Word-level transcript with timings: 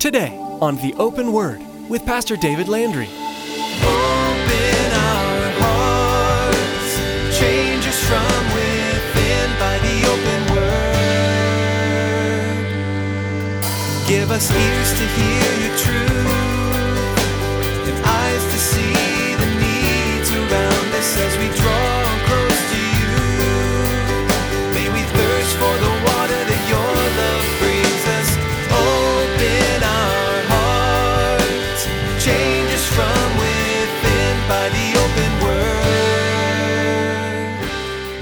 Today 0.00 0.32
on 0.62 0.76
The 0.76 0.94
Open 0.94 1.30
Word 1.30 1.60
with 1.90 2.06
Pastor 2.06 2.34
David 2.34 2.68
Landry. 2.68 3.06
Open 3.06 4.92
our 4.94 5.50
hearts, 5.60 6.96
change 7.38 7.86
us 7.86 8.02
from 8.08 8.44
within 8.56 9.50
by 9.60 9.76
the 9.76 10.06
open 10.08 10.54
word. 10.54 10.88
Give 14.08 14.30
us 14.30 14.50
ears 14.50 14.92
to 14.98 15.04
hear 15.04 15.68
your 15.68 15.76
truth 15.76 16.16
and 17.92 18.02
eyes 18.06 18.44
to 18.44 18.58
see 18.58 19.09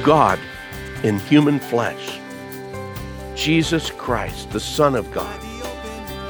God 0.09 0.39
in 1.03 1.19
human 1.19 1.59
flesh, 1.59 2.19
Jesus 3.35 3.91
Christ, 3.91 4.51
the 4.53 4.59
Son 4.59 4.95
of 4.95 5.13
God, 5.13 5.39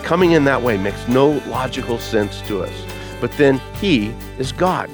coming 0.03 0.33
in 0.33 0.43
that 0.47 0.61
way 0.61 0.77
makes 0.77 1.07
no 1.07 1.41
logical 1.47 1.97
sense 1.97 2.43
to 2.49 2.65
us. 2.65 2.73
But 3.21 3.31
then 3.35 3.61
He 3.81 4.09
is 4.37 4.51
God. 4.51 4.91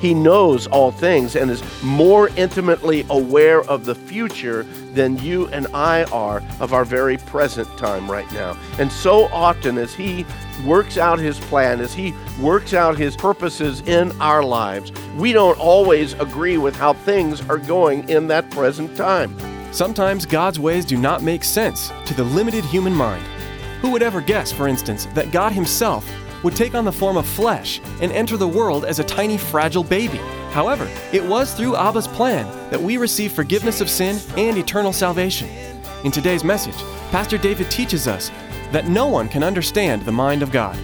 He 0.00 0.14
knows 0.14 0.66
all 0.68 0.90
things 0.90 1.34
and 1.36 1.50
is 1.50 1.62
more 1.82 2.28
intimately 2.30 3.04
aware 3.10 3.62
of 3.62 3.84
the 3.84 3.94
future 3.94 4.62
than 4.94 5.18
you 5.18 5.48
and 5.48 5.66
I 5.74 6.04
are 6.04 6.42
of 6.60 6.72
our 6.72 6.84
very 6.84 7.16
present 7.18 7.68
time 7.78 8.10
right 8.10 8.30
now. 8.32 8.56
And 8.78 8.90
so 8.90 9.26
often, 9.26 9.78
as 9.78 9.94
He 9.94 10.24
works 10.64 10.98
out 10.98 11.18
His 11.18 11.38
plan, 11.40 11.80
as 11.80 11.92
He 11.94 12.14
works 12.40 12.74
out 12.74 12.96
His 12.96 13.16
purposes 13.16 13.80
in 13.82 14.12
our 14.20 14.42
lives, 14.42 14.92
we 15.16 15.32
don't 15.32 15.58
always 15.58 16.14
agree 16.14 16.58
with 16.58 16.76
how 16.76 16.92
things 16.92 17.46
are 17.48 17.58
going 17.58 18.08
in 18.08 18.28
that 18.28 18.50
present 18.50 18.96
time. 18.96 19.36
Sometimes 19.72 20.26
God's 20.26 20.58
ways 20.58 20.84
do 20.84 20.96
not 20.96 21.22
make 21.22 21.44
sense 21.44 21.92
to 22.06 22.14
the 22.14 22.24
limited 22.24 22.64
human 22.64 22.94
mind. 22.94 23.24
Who 23.80 23.90
would 23.90 24.02
ever 24.02 24.20
guess, 24.20 24.50
for 24.50 24.66
instance, 24.66 25.06
that 25.14 25.30
God 25.30 25.52
Himself 25.52 26.08
would 26.42 26.56
take 26.56 26.74
on 26.74 26.84
the 26.84 26.92
form 26.92 27.16
of 27.16 27.26
flesh 27.26 27.80
and 28.00 28.12
enter 28.12 28.36
the 28.36 28.48
world 28.48 28.84
as 28.84 28.98
a 28.98 29.04
tiny, 29.04 29.36
fragile 29.38 29.84
baby? 29.84 30.18
However, 30.50 30.88
it 31.12 31.24
was 31.24 31.54
through 31.54 31.76
Abba's 31.76 32.08
plan 32.08 32.46
that 32.70 32.80
we 32.80 32.96
receive 32.96 33.32
forgiveness 33.32 33.80
of 33.80 33.90
sin 33.90 34.20
and 34.36 34.56
eternal 34.56 34.92
salvation. 34.92 35.48
In 36.04 36.10
today's 36.10 36.44
message, 36.44 36.76
Pastor 37.10 37.38
David 37.38 37.70
teaches 37.70 38.06
us 38.06 38.30
that 38.72 38.88
no 38.88 39.06
one 39.06 39.28
can 39.28 39.42
understand 39.42 40.02
the 40.02 40.12
mind 40.12 40.42
of 40.42 40.52
God. 40.52 40.76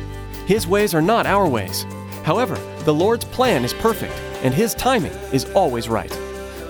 His 0.46 0.66
ways 0.66 0.94
are 0.94 1.02
not 1.02 1.26
our 1.26 1.48
ways. 1.48 1.84
However, 2.24 2.56
the 2.84 2.94
Lord's 2.94 3.24
plan 3.24 3.64
is 3.64 3.72
perfect, 3.74 4.14
and 4.42 4.52
His 4.52 4.74
timing 4.74 5.12
is 5.32 5.44
always 5.52 5.88
right. 5.88 6.10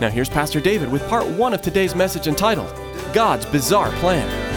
Now, 0.00 0.10
here's 0.10 0.28
Pastor 0.28 0.60
David 0.60 0.90
with 0.90 1.08
part 1.08 1.26
one 1.26 1.54
of 1.54 1.62
today's 1.62 1.94
message 1.94 2.26
entitled 2.26 2.72
God's 3.12 3.46
Bizarre 3.46 3.90
Plan. 3.92 4.53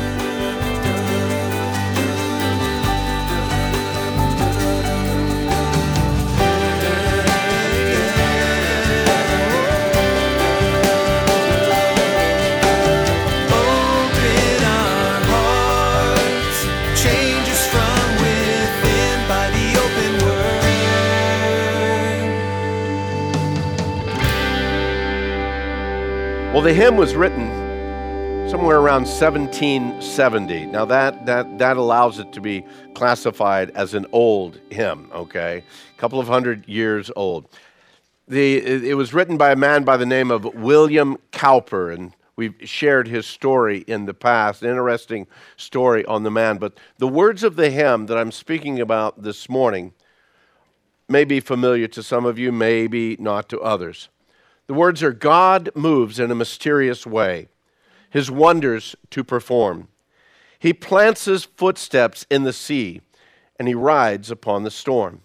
Well, 26.57 26.63
the 26.63 26.73
hymn 26.73 26.97
was 26.97 27.15
written 27.15 28.49
somewhere 28.49 28.79
around 28.79 29.03
1770. 29.03 30.65
Now 30.65 30.85
that 30.85 31.27
that 31.27 31.59
that 31.59 31.77
allows 31.77 32.17
it 32.17 32.33
to 32.33 32.41
be 32.41 32.65
classified 32.95 33.69
as 33.75 33.93
an 33.93 34.07
old 34.11 34.59
hymn, 34.71 35.07
okay? 35.13 35.63
A 35.95 35.99
couple 35.99 36.19
of 36.19 36.25
hundred 36.25 36.67
years 36.67 37.11
old. 37.15 37.47
The 38.27 38.57
it 38.89 38.97
was 38.97 39.13
written 39.13 39.37
by 39.37 39.51
a 39.51 39.55
man 39.55 39.83
by 39.83 39.97
the 39.97 40.05
name 40.07 40.31
of 40.31 40.45
William 40.55 41.17
Cowper 41.31 41.91
and 41.91 42.15
we've 42.35 42.55
shared 42.63 43.07
his 43.07 43.27
story 43.27 43.81
in 43.81 44.07
the 44.07 44.15
past, 44.15 44.63
an 44.63 44.71
interesting 44.71 45.27
story 45.57 46.03
on 46.05 46.23
the 46.23 46.31
man, 46.31 46.57
but 46.57 46.79
the 46.97 47.07
words 47.07 47.43
of 47.43 47.55
the 47.55 47.69
hymn 47.69 48.07
that 48.07 48.17
I'm 48.17 48.31
speaking 48.31 48.81
about 48.81 49.21
this 49.21 49.47
morning 49.47 49.93
may 51.07 51.23
be 51.23 51.39
familiar 51.39 51.87
to 51.89 52.01
some 52.01 52.25
of 52.25 52.39
you, 52.39 52.51
maybe 52.51 53.15
not 53.19 53.47
to 53.49 53.61
others. 53.61 54.09
The 54.67 54.73
words 54.73 55.01
are 55.01 55.13
God 55.13 55.69
moves 55.75 56.19
in 56.19 56.29
a 56.29 56.35
mysterious 56.35 57.07
way, 57.07 57.47
his 58.09 58.29
wonders 58.29 58.95
to 59.11 59.23
perform. 59.23 59.87
He 60.59 60.73
plants 60.73 61.25
his 61.25 61.45
footsteps 61.45 62.25
in 62.29 62.43
the 62.43 62.53
sea, 62.53 63.01
and 63.57 63.67
he 63.67 63.73
rides 63.73 64.29
upon 64.29 64.63
the 64.63 64.71
storm. 64.71 65.21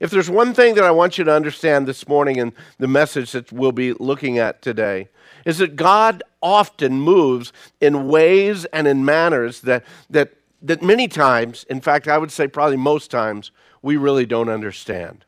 If 0.00 0.10
there's 0.10 0.30
one 0.30 0.54
thing 0.54 0.74
that 0.74 0.84
I 0.84 0.90
want 0.90 1.18
you 1.18 1.24
to 1.24 1.34
understand 1.34 1.88
this 1.88 2.06
morning 2.06 2.38
and 2.38 2.52
the 2.78 2.86
message 2.86 3.32
that 3.32 3.50
we'll 3.50 3.72
be 3.72 3.94
looking 3.94 4.38
at 4.38 4.62
today, 4.62 5.08
is 5.44 5.58
that 5.58 5.74
God 5.74 6.22
often 6.40 7.00
moves 7.00 7.52
in 7.80 8.08
ways 8.08 8.64
and 8.66 8.86
in 8.86 9.04
manners 9.04 9.62
that, 9.62 9.84
that, 10.10 10.34
that 10.62 10.82
many 10.82 11.08
times, 11.08 11.64
in 11.68 11.80
fact, 11.80 12.06
I 12.06 12.18
would 12.18 12.30
say 12.30 12.46
probably 12.46 12.76
most 12.76 13.10
times, 13.10 13.50
we 13.82 13.96
really 13.96 14.26
don't 14.26 14.48
understand. 14.48 15.24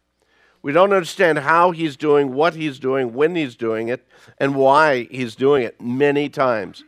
We 0.62 0.72
don't 0.72 0.92
understand 0.92 1.38
how 1.38 1.70
he's 1.70 1.96
doing, 1.96 2.34
what 2.34 2.54
he's 2.54 2.78
doing, 2.78 3.14
when 3.14 3.34
he's 3.34 3.56
doing 3.56 3.88
it, 3.88 4.06
and 4.38 4.54
why 4.54 5.08
he's 5.10 5.34
doing 5.34 5.62
it 5.62 5.80
many 5.80 6.28
times. 6.28 6.84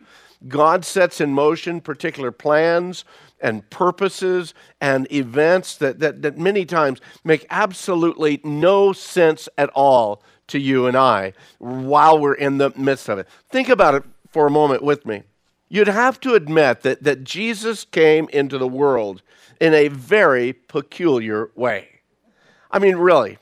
God 0.48 0.84
sets 0.84 1.20
in 1.20 1.32
motion 1.32 1.80
particular 1.80 2.32
plans 2.32 3.04
and 3.40 3.68
purposes 3.70 4.54
and 4.80 5.10
events 5.12 5.76
that, 5.76 5.98
that, 6.00 6.22
that 6.22 6.38
many 6.38 6.64
times 6.64 7.00
make 7.24 7.46
absolutely 7.50 8.40
no 8.44 8.92
sense 8.92 9.48
at 9.58 9.70
all 9.70 10.22
to 10.48 10.58
you 10.58 10.86
and 10.86 10.96
I 10.96 11.32
while 11.58 12.18
we're 12.18 12.34
in 12.34 12.58
the 12.58 12.72
midst 12.76 13.08
of 13.08 13.18
it. 13.18 13.28
Think 13.50 13.68
about 13.68 13.94
it 13.94 14.04
for 14.30 14.46
a 14.46 14.50
moment 14.50 14.82
with 14.82 15.06
me. 15.06 15.22
You'd 15.68 15.88
have 15.88 16.20
to 16.20 16.34
admit 16.34 16.82
that, 16.82 17.02
that 17.02 17.24
Jesus 17.24 17.84
came 17.84 18.28
into 18.28 18.58
the 18.58 18.68
world 18.68 19.22
in 19.60 19.72
a 19.74 19.88
very 19.88 20.52
peculiar 20.52 21.50
way. 21.54 21.88
I 22.70 22.78
mean, 22.78 22.96
really, 22.96 23.38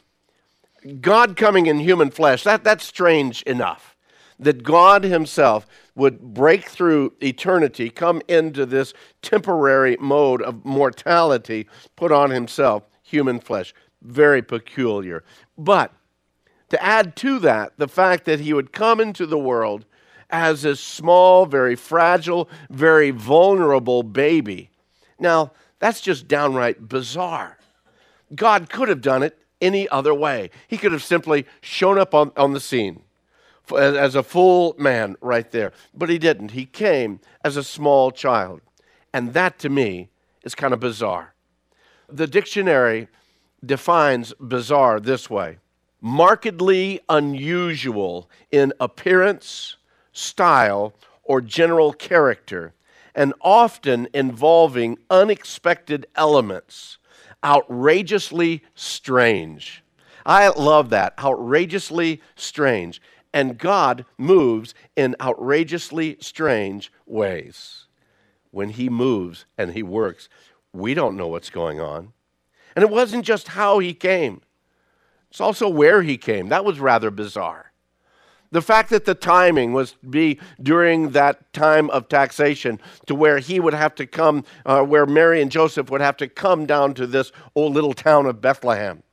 God 1.01 1.37
coming 1.37 1.67
in 1.67 1.79
human 1.79 2.11
flesh, 2.11 2.45
that, 2.45 2.65
that's 2.65 2.85
strange 2.85 3.43
enough. 3.43 3.97
That 4.39 4.63
God 4.63 5.05
Himself 5.05 5.67
would 5.95 6.21
break 6.35 6.69
through 6.69 7.13
eternity, 7.23 7.91
come 7.91 8.23
into 8.27 8.65
this 8.65 8.95
temporary 9.21 9.97
mode 10.01 10.41
of 10.41 10.65
mortality, 10.65 11.69
put 11.97 12.11
on 12.11 12.31
Himself 12.31 12.85
human 13.03 13.41
flesh. 13.41 13.75
Very 14.03 14.41
peculiar. 14.41 15.25
But 15.59 15.93
to 16.71 16.83
add 16.83 17.17
to 17.17 17.39
that, 17.41 17.75
the 17.77 17.89
fact 17.89 18.25
that 18.25 18.41
He 18.41 18.55
would 18.55 18.73
come 18.73 19.01
into 19.01 19.27
the 19.27 19.39
world 19.39 19.85
as 20.31 20.65
a 20.65 20.77
small, 20.77 21.45
very 21.45 21.77
fragile, 21.77 22.49
very 22.71 23.11
vulnerable 23.11 24.03
baby. 24.03 24.71
Now, 25.19 25.53
that's 25.81 26.01
just 26.01 26.29
downright 26.29 26.89
bizarre. 26.89 27.59
God 28.35 28.71
could 28.71 28.89
have 28.89 29.01
done 29.01 29.23
it 29.23 29.39
any 29.61 29.89
other 29.89 30.15
way. 30.15 30.51
He 30.69 30.79
could 30.79 30.93
have 30.93 31.03
simply 31.03 31.47
shown 31.61 31.99
up 31.99 32.15
on, 32.15 32.33
on 32.37 32.53
the 32.53 32.61
scene 32.61 33.03
as, 33.77 34.15
a 34.15 34.23
full 34.23 34.75
man 34.79 35.17
right 35.21 35.51
there. 35.51 35.73
But 35.95 36.09
he 36.09 36.19
didn't. 36.19 36.53
He 36.53 36.67
came 36.67 37.21
as 37.45 37.57
a 37.57 37.65
small 37.65 38.11
child. 38.11 38.61
And 39.13 39.33
that 39.35 39.59
to 39.61 39.69
me 39.69 40.11
is 40.43 40.55
kind 40.55 40.73
of 40.73 40.81
bizarre. 40.81 41.35
The 42.09 42.27
dictionary 42.27 43.09
defines 43.65 44.33
bizarre 44.41 45.01
this 45.01 45.29
way 45.29 45.59
markedly 46.03 46.99
unusual 47.11 48.31
in 48.51 48.73
appearance, 48.81 49.77
style, 50.13 50.95
or 51.23 51.43
general 51.43 51.93
character, 51.93 52.73
and 53.15 53.35
often 53.43 54.09
involving 54.15 54.97
unexpected 55.11 56.07
elements 56.17 56.97
outrageously 57.45 58.63
strange. 58.75 59.83
I 60.25 60.49
love 60.49 60.91
that. 60.91 61.15
Outrageously 61.19 62.21
strange. 62.37 63.01
And 63.33 63.59
God 63.59 64.05
moves 64.19 64.75
in 64.97 65.17
outrageously 65.21 66.19
strange 66.21 66.93
ways. 67.07 67.87
When 68.51 68.71
He 68.71 68.89
moves 68.89 69.47
and 69.57 69.73
He 69.73 69.83
works, 69.83 70.29
we 70.73 70.95
don't 70.95 71.17
know 71.17 71.29
what's 71.29 71.51
going 71.51 71.81
on. 71.81 72.13
And 72.75 72.83
it 72.83 72.91
wasn't 72.91 73.25
just 73.25 73.49
how 73.49 73.79
He 73.79 73.95
came, 73.95 74.43
it's 75.31 75.41
also 75.41 75.69
where 75.69 76.03
He 76.03 76.19
came. 76.19 76.49
That 76.49 76.65
was 76.65 76.81
rather 76.81 77.11
bizarre. 77.11 77.70
The 78.53 78.63
fact 78.63 78.91
that 78.91 79.05
the 79.05 79.15
timing 79.15 79.73
was 79.73 79.93
to 79.93 80.07
be 80.07 80.41
during 80.61 81.11
that 81.11 81.53
time 81.53 81.89
of 81.91 82.09
taxation 82.09 82.81
to 83.07 83.15
where 83.15 83.39
he 83.39 83.61
would 83.61 83.75
have 83.75 83.95
to 83.97 84.07
come, 84.07 84.45
uh, 84.67 84.83
where 84.83 85.07
Mary 85.07 85.41
and 85.41 85.53
Joseph 85.53 85.89
would 85.91 86.01
have 86.01 86.17
to 86.17 86.29
come 86.29 86.67
down 86.67 86.95
to 86.95 87.07
this 87.07 87.31
old 87.55 87.75
little 87.75 87.93
town 87.93 88.27
of 88.27 88.41
Bethlehem. 88.41 89.05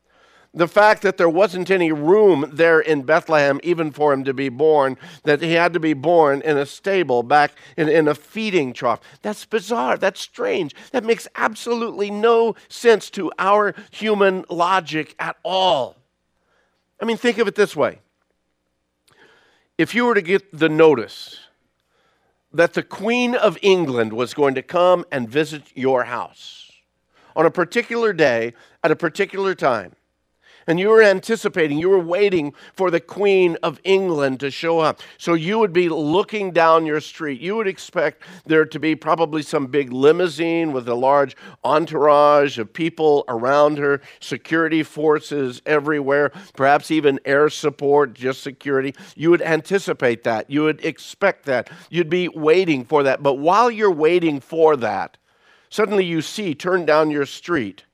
The 0.56 0.68
fact 0.68 1.04
that 1.04 1.18
there 1.18 1.30
wasn't 1.30 1.69
any 1.69 1.92
room 1.92 2.50
there 2.51 2.80
in 2.80 3.04
Bethlehem 3.04 3.60
even 3.62 3.92
for 3.92 4.12
him 4.12 4.24
to 4.24 4.34
be 4.34 4.50
born, 4.50 4.98
that 5.24 5.44
he 5.44 5.51
had 5.51 5.72
to 5.74 5.80
be 5.80 5.94
born 5.94 6.42
in 6.42 6.57
a 6.57 6.66
stable 6.66 7.22
back 7.22 7.51
in, 7.75 7.88
in 7.88 8.07
a 8.07 8.16
feeding 8.16 8.74
trough. 8.74 9.01
That's 9.22 9.45
bizarre. 9.45 9.98
That's 9.98 10.19
strange. 10.19 10.74
That 10.92 11.04
makes 11.04 11.28
absolutely 11.36 12.10
no 12.10 12.56
sense 12.69 13.12
to 13.12 13.31
our 13.38 13.75
human 13.92 14.45
logic 14.50 15.13
at 15.19 15.38
all. 15.44 15.98
I 17.00 17.06
mean, 17.06 17.18
think 17.18 17.38
of 17.38 17.48
it 17.48 17.54
this 17.54 17.75
way 17.75 18.00
if 19.77 19.94
you 19.94 20.06
were 20.06 20.15
to 20.15 20.21
get 20.21 20.57
the 20.57 20.69
notice 20.69 21.39
that 22.51 22.74
the 22.74 22.83
Queen 22.83 23.35
of 23.35 23.57
England 23.62 24.13
was 24.13 24.33
going 24.33 24.56
to 24.56 24.63
come 24.63 25.06
and 25.12 25.29
visit 25.29 25.63
your 25.75 26.06
house 26.06 26.71
on 27.35 27.45
a 27.45 27.51
particular 27.51 28.13
day 28.13 28.53
at 28.83 28.89
a 28.89 28.95
particular 28.95 29.53
time, 29.53 29.95
and 30.68 30.80
you 30.80 30.90
were 30.90 31.02
anticipating, 31.02 31.78
you 31.78 31.90
were 31.90 31.98
waiting 31.98 32.54
for 32.74 32.92
the 32.92 33.00
Queen 33.00 33.58
of 33.64 33.80
England 33.86 34.42
to 34.42 34.52
show 34.52 34.80
up. 34.80 35.02
So 35.18 35.34
you 35.34 35.58
would 35.60 35.72
be 35.72 35.88
looking 35.88 36.52
down 36.52 36.86
your 36.86 37.00
street. 37.00 37.40
You 37.40 37.56
would 37.56 37.68
expect 37.68 38.24
there 38.46 38.66
to 38.66 38.80
be 38.80 38.96
probably 38.96 39.42
some 39.42 39.68
big 39.68 39.94
limousine 39.94 40.74
with 40.74 40.88
a 40.90 40.94
large 40.94 41.38
entourage 41.64 42.60
of 42.60 42.74
people 42.74 43.24
around 43.30 43.78
her, 43.78 44.02
security 44.19 44.84
forces 44.84 45.62
everywhere, 45.66 46.31
perhaps 46.56 46.92
even 46.92 47.19
air 47.24 47.50
support, 47.50 48.14
just 48.14 48.44
security. 48.44 48.94
You 49.16 49.31
would 49.31 49.42
anticipate 49.42 50.24
that. 50.25 50.50
You 50.50 50.64
would 50.64 50.84
expect 50.84 51.46
that. 51.46 51.69
You'd 51.90 52.10
be 52.10 52.28
waiting 52.28 52.84
for 52.84 53.04
that. 53.04 53.24
But 53.24 53.36
while 53.36 53.72
you're 53.72 53.90
waiting 53.90 54.42
for 54.42 54.75
that, 54.78 55.18
suddenly 55.69 56.04
you 56.04 56.22
see 56.22 56.54
turn 56.54 56.86
down 56.86 57.10
your 57.10 57.25
street 57.25 57.86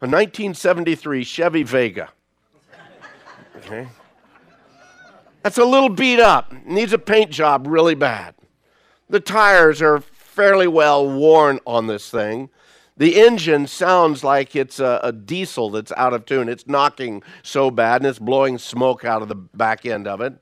a 0.00 0.06
1973 0.06 1.24
Chevy 1.24 1.62
Vega. 1.62 2.10
Okay? 3.56 3.88
That's 5.42 5.58
a 5.58 5.64
little 5.64 5.88
beat 5.88 6.20
up, 6.20 6.52
needs 6.64 6.92
a 6.92 6.98
paint 6.98 7.30
job 7.30 7.66
really 7.66 7.94
bad. 7.94 8.34
The 9.08 9.20
tires 9.20 9.80
are 9.82 10.00
fairly 10.00 10.66
well 10.66 11.08
worn 11.10 11.58
on 11.66 11.86
this 11.86 12.10
thing. 12.10 12.50
The 12.96 13.20
engine 13.20 13.66
sounds 13.66 14.22
like 14.22 14.54
it's 14.56 14.80
a, 14.80 15.00
a, 15.02 15.12
diesel 15.12 15.70
that's 15.70 15.92
out 15.92 16.12
of 16.12 16.26
tune. 16.26 16.48
It's 16.48 16.66
knocking 16.66 17.22
so 17.44 17.70
bad 17.70 18.02
and 18.02 18.06
it's 18.06 18.18
blowing 18.18 18.58
smoke 18.58 19.04
out 19.04 19.22
of 19.22 19.28
the 19.28 19.36
back 19.36 19.86
end 19.86 20.08
of 20.08 20.20
it. 20.20 20.34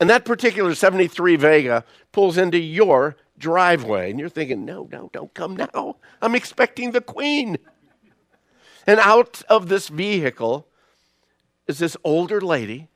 And 0.00 0.10
that 0.10 0.24
particular 0.24 0.74
73 0.74 1.36
Vega 1.36 1.84
pulls 2.10 2.36
into 2.36 2.58
your 2.58 3.16
driveway. 3.38 4.10
And 4.10 4.18
you're 4.18 4.28
thinking, 4.28 4.64
no, 4.64 4.88
no, 4.90 5.10
don't 5.12 5.32
come 5.32 5.56
now. 5.56 5.96
I'm 6.20 6.34
expecting 6.34 6.90
the 6.90 7.00
Queen. 7.00 7.56
And 8.86 9.00
out 9.00 9.42
of 9.48 9.68
this 9.68 9.88
vehicle 9.88 10.66
is 11.66 11.78
this 11.78 11.96
older 12.04 12.40
lady. 12.40 12.88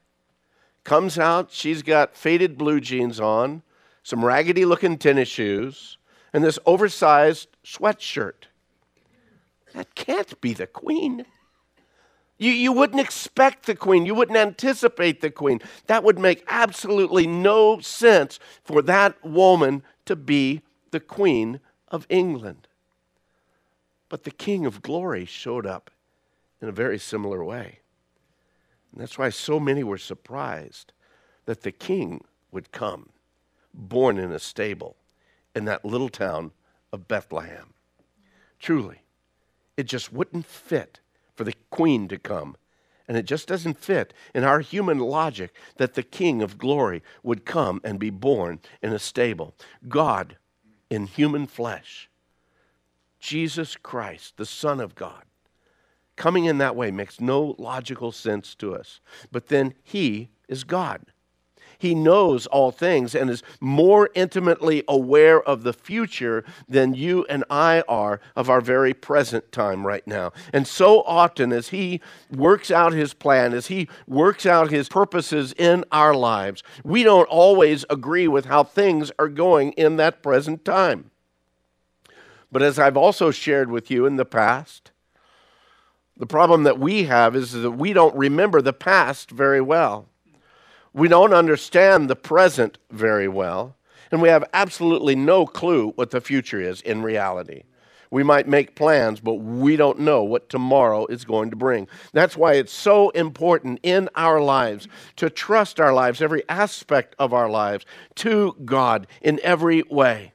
Comes 0.82 1.18
out, 1.18 1.50
she's 1.50 1.82
got 1.82 2.16
faded 2.16 2.58
blue 2.58 2.80
jeans 2.80 3.18
on, 3.18 3.62
some 4.02 4.24
raggedy 4.24 4.64
looking 4.64 4.98
tennis 4.98 5.28
shoes, 5.28 5.96
and 6.32 6.44
this 6.44 6.58
oversized 6.66 7.48
sweatshirt. 7.64 8.48
That 9.74 9.94
can't 9.94 10.40
be 10.40 10.52
the 10.52 10.66
queen. 10.66 11.24
You, 12.36 12.50
you 12.50 12.72
wouldn't 12.72 13.00
expect 13.00 13.66
the 13.66 13.74
queen. 13.74 14.06
You 14.06 14.14
wouldn't 14.14 14.36
anticipate 14.36 15.20
the 15.20 15.30
queen. 15.30 15.60
That 15.86 16.04
would 16.04 16.18
make 16.18 16.44
absolutely 16.48 17.26
no 17.26 17.80
sense 17.80 18.38
for 18.62 18.82
that 18.82 19.24
woman 19.24 19.82
to 20.04 20.16
be 20.16 20.62
the 20.90 21.00
queen 21.00 21.60
of 21.88 22.06
England. 22.08 22.68
But 24.14 24.22
the 24.22 24.30
King 24.30 24.64
of 24.64 24.80
Glory 24.80 25.24
showed 25.24 25.66
up 25.66 25.90
in 26.62 26.68
a 26.68 26.70
very 26.70 27.00
similar 27.00 27.42
way. 27.42 27.80
And 28.92 29.00
that's 29.00 29.18
why 29.18 29.28
so 29.30 29.58
many 29.58 29.82
were 29.82 29.98
surprised 29.98 30.92
that 31.46 31.62
the 31.62 31.72
king 31.72 32.22
would 32.52 32.70
come, 32.70 33.08
born 33.74 34.16
in 34.18 34.30
a 34.30 34.38
stable 34.38 34.94
in 35.52 35.64
that 35.64 35.84
little 35.84 36.08
town 36.08 36.52
of 36.92 37.08
Bethlehem. 37.08 37.74
Truly, 38.60 39.02
it 39.76 39.88
just 39.88 40.12
wouldn't 40.12 40.46
fit 40.46 41.00
for 41.34 41.42
the 41.42 41.54
queen 41.70 42.06
to 42.06 42.16
come. 42.16 42.56
And 43.08 43.16
it 43.16 43.24
just 43.24 43.48
doesn't 43.48 43.80
fit 43.80 44.14
in 44.32 44.44
our 44.44 44.60
human 44.60 45.00
logic 45.00 45.52
that 45.78 45.94
the 45.94 46.04
King 46.04 46.40
of 46.40 46.56
glory 46.56 47.02
would 47.24 47.44
come 47.44 47.80
and 47.82 47.98
be 47.98 48.10
born 48.10 48.60
in 48.80 48.92
a 48.92 49.00
stable. 49.00 49.56
God 49.88 50.36
in 50.88 51.06
human 51.06 51.48
flesh 51.48 52.08
Jesus 53.24 53.74
Christ, 53.76 54.36
the 54.36 54.44
Son 54.44 54.80
of 54.80 54.94
God. 54.94 55.22
Coming 56.14 56.44
in 56.44 56.58
that 56.58 56.76
way 56.76 56.90
makes 56.90 57.22
no 57.22 57.56
logical 57.58 58.12
sense 58.12 58.54
to 58.56 58.74
us. 58.74 59.00
But 59.32 59.48
then 59.48 59.72
He 59.82 60.28
is 60.46 60.62
God. 60.62 61.06
He 61.78 61.94
knows 61.94 62.46
all 62.46 62.70
things 62.70 63.14
and 63.14 63.30
is 63.30 63.42
more 63.62 64.10
intimately 64.14 64.84
aware 64.86 65.42
of 65.42 65.62
the 65.62 65.72
future 65.72 66.44
than 66.68 66.92
you 66.92 67.24
and 67.30 67.44
I 67.48 67.82
are 67.88 68.20
of 68.36 68.50
our 68.50 68.60
very 68.60 68.92
present 68.92 69.50
time 69.50 69.86
right 69.86 70.06
now. 70.06 70.32
And 70.52 70.68
so 70.68 71.00
often, 71.04 71.50
as 71.50 71.68
He 71.68 72.02
works 72.30 72.70
out 72.70 72.92
His 72.92 73.14
plan, 73.14 73.54
as 73.54 73.68
He 73.68 73.88
works 74.06 74.44
out 74.44 74.70
His 74.70 74.90
purposes 74.90 75.54
in 75.56 75.82
our 75.90 76.14
lives, 76.14 76.62
we 76.84 77.02
don't 77.02 77.28
always 77.30 77.86
agree 77.88 78.28
with 78.28 78.44
how 78.44 78.64
things 78.64 79.10
are 79.18 79.30
going 79.30 79.72
in 79.72 79.96
that 79.96 80.22
present 80.22 80.62
time. 80.62 81.10
But 82.54 82.62
as 82.62 82.78
I've 82.78 82.96
also 82.96 83.32
shared 83.32 83.68
with 83.68 83.90
you 83.90 84.06
in 84.06 84.14
the 84.14 84.24
past, 84.24 84.92
the 86.16 86.24
problem 86.24 86.62
that 86.62 86.78
we 86.78 87.02
have 87.02 87.34
is 87.34 87.50
that 87.50 87.72
we 87.72 87.92
don't 87.92 88.14
remember 88.14 88.62
the 88.62 88.72
past 88.72 89.32
very 89.32 89.60
well. 89.60 90.06
We 90.92 91.08
don't 91.08 91.32
understand 91.32 92.08
the 92.08 92.14
present 92.14 92.78
very 92.92 93.26
well, 93.26 93.74
and 94.12 94.22
we 94.22 94.28
have 94.28 94.44
absolutely 94.54 95.16
no 95.16 95.46
clue 95.46 95.94
what 95.96 96.12
the 96.12 96.20
future 96.20 96.60
is 96.60 96.80
in 96.82 97.02
reality. 97.02 97.64
We 98.12 98.22
might 98.22 98.46
make 98.46 98.76
plans, 98.76 99.18
but 99.18 99.34
we 99.34 99.74
don't 99.74 99.98
know 99.98 100.22
what 100.22 100.48
tomorrow 100.48 101.06
is 101.06 101.24
going 101.24 101.50
to 101.50 101.56
bring. 101.56 101.88
That's 102.12 102.36
why 102.36 102.52
it's 102.52 102.72
so 102.72 103.10
important 103.10 103.80
in 103.82 104.08
our 104.14 104.40
lives 104.40 104.86
to 105.16 105.28
trust 105.28 105.80
our 105.80 105.92
lives, 105.92 106.22
every 106.22 106.48
aspect 106.48 107.16
of 107.18 107.32
our 107.32 107.50
lives, 107.50 107.84
to 108.14 108.54
God 108.64 109.08
in 109.22 109.40
every 109.42 109.82
way 109.90 110.33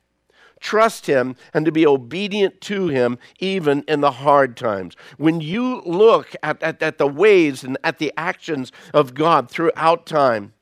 trust 0.59 1.06
Him 1.06 1.35
and 1.53 1.65
to 1.65 1.71
be 1.71 1.85
obedient 1.85 2.61
to 2.61 2.88
Him 2.88 3.17
even 3.39 3.83
in 3.88 4.01
the 4.01 4.11
hard 4.11 4.57
times. 4.57 4.95
When 5.17 5.41
you 5.41 5.81
look 5.86 6.36
at, 6.43 6.62
at, 6.62 6.81
at, 6.81 6.98
the 6.98 7.07
ways 7.07 7.63
and 7.63 7.77
at 7.84 8.00
the 8.00 8.13
actions 8.17 8.72
of 8.93 9.13
God 9.13 9.50
throughout 9.50 10.05
time, 10.05 10.53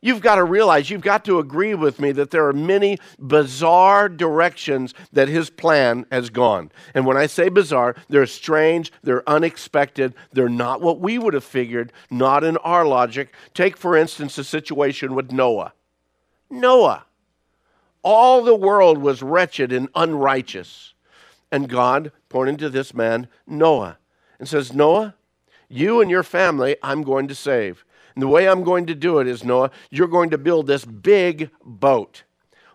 you've 0.00 0.20
got 0.20 0.36
to 0.36 0.44
realize, 0.44 0.90
you've 0.90 1.00
got 1.00 1.24
to 1.24 1.38
agree 1.38 1.74
with 1.74 1.98
me 1.98 2.12
that 2.12 2.30
there 2.30 2.46
are 2.46 2.52
many 2.52 2.98
bizarre 3.18 4.08
directions 4.08 4.94
that 5.12 5.28
His 5.28 5.50
plan 5.50 6.06
has 6.12 6.30
gone. 6.30 6.70
And 6.94 7.06
when 7.06 7.16
I 7.16 7.26
say 7.26 7.48
bizarre, 7.48 7.96
they're 8.08 8.26
strange, 8.26 8.92
they're 9.02 9.28
unexpected, 9.28 10.14
they're 10.32 10.48
not 10.48 10.80
what 10.80 11.00
we 11.00 11.18
would 11.18 11.34
have 11.34 11.44
figured, 11.44 11.92
not 12.10 12.44
in 12.44 12.56
our 12.58 12.84
logic. 12.84 13.34
Take, 13.54 13.76
for 13.76 13.96
instance, 13.96 14.36
the 14.36 14.44
situation 14.44 15.14
with 15.14 15.32
Noah. 15.32 15.72
Noah 16.50 17.06
all 18.04 18.44
the 18.44 18.54
world 18.54 18.98
was 18.98 19.22
wretched 19.22 19.72
and 19.72 19.88
unrighteous. 19.94 20.94
And 21.50 21.68
God 21.68 22.12
pointed 22.28 22.58
to 22.60 22.70
this 22.70 22.94
man, 22.94 23.28
Noah, 23.46 23.98
and 24.38 24.48
says, 24.48 24.72
Noah, 24.72 25.14
you 25.68 26.00
and 26.00 26.10
your 26.10 26.22
family 26.22 26.76
I'm 26.82 27.02
going 27.02 27.26
to 27.28 27.34
save. 27.34 27.84
And 28.14 28.22
the 28.22 28.28
way 28.28 28.48
I'm 28.48 28.62
going 28.62 28.86
to 28.86 28.94
do 28.94 29.18
it 29.18 29.26
is, 29.26 29.42
Noah, 29.42 29.70
you're 29.90 30.06
going 30.06 30.30
to 30.30 30.38
build 30.38 30.66
this 30.66 30.84
big 30.84 31.50
boat. 31.64 32.22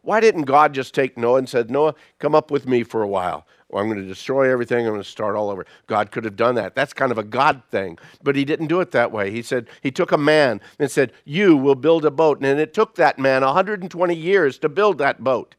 Why 0.01 0.19
didn't 0.19 0.43
God 0.43 0.73
just 0.73 0.93
take 0.93 1.17
Noah 1.17 1.39
and 1.39 1.49
said, 1.49 1.69
Noah, 1.69 1.95
come 2.19 2.35
up 2.35 2.51
with 2.51 2.67
me 2.67 2.83
for 2.83 3.01
a 3.01 3.07
while? 3.07 3.45
or 3.69 3.81
I'm 3.81 3.87
going 3.87 4.01
to 4.01 4.07
destroy 4.07 4.51
everything, 4.51 4.85
I'm 4.85 4.93
going 4.93 5.03
to 5.03 5.07
start 5.07 5.35
all 5.35 5.49
over. 5.49 5.65
God 5.87 6.11
could 6.11 6.25
have 6.25 6.35
done 6.35 6.55
that. 6.55 6.75
That's 6.75 6.93
kind 6.93 7.11
of 7.11 7.17
a 7.17 7.23
God 7.23 7.61
thing. 7.69 7.97
But 8.23 8.35
he 8.35 8.43
didn't 8.43 8.67
do 8.67 8.81
it 8.81 8.91
that 8.91 9.11
way. 9.11 9.31
He 9.31 9.43
said, 9.43 9.67
He 9.81 9.91
took 9.91 10.11
a 10.11 10.17
man 10.17 10.59
and 10.79 10.89
said, 10.89 11.13
You 11.23 11.55
will 11.55 11.75
build 11.75 12.03
a 12.03 12.11
boat. 12.11 12.41
And 12.41 12.59
it 12.59 12.73
took 12.73 12.95
that 12.95 13.19
man 13.19 13.43
120 13.43 14.15
years 14.15 14.57
to 14.59 14.69
build 14.69 14.97
that 14.97 15.23
boat. 15.23 15.55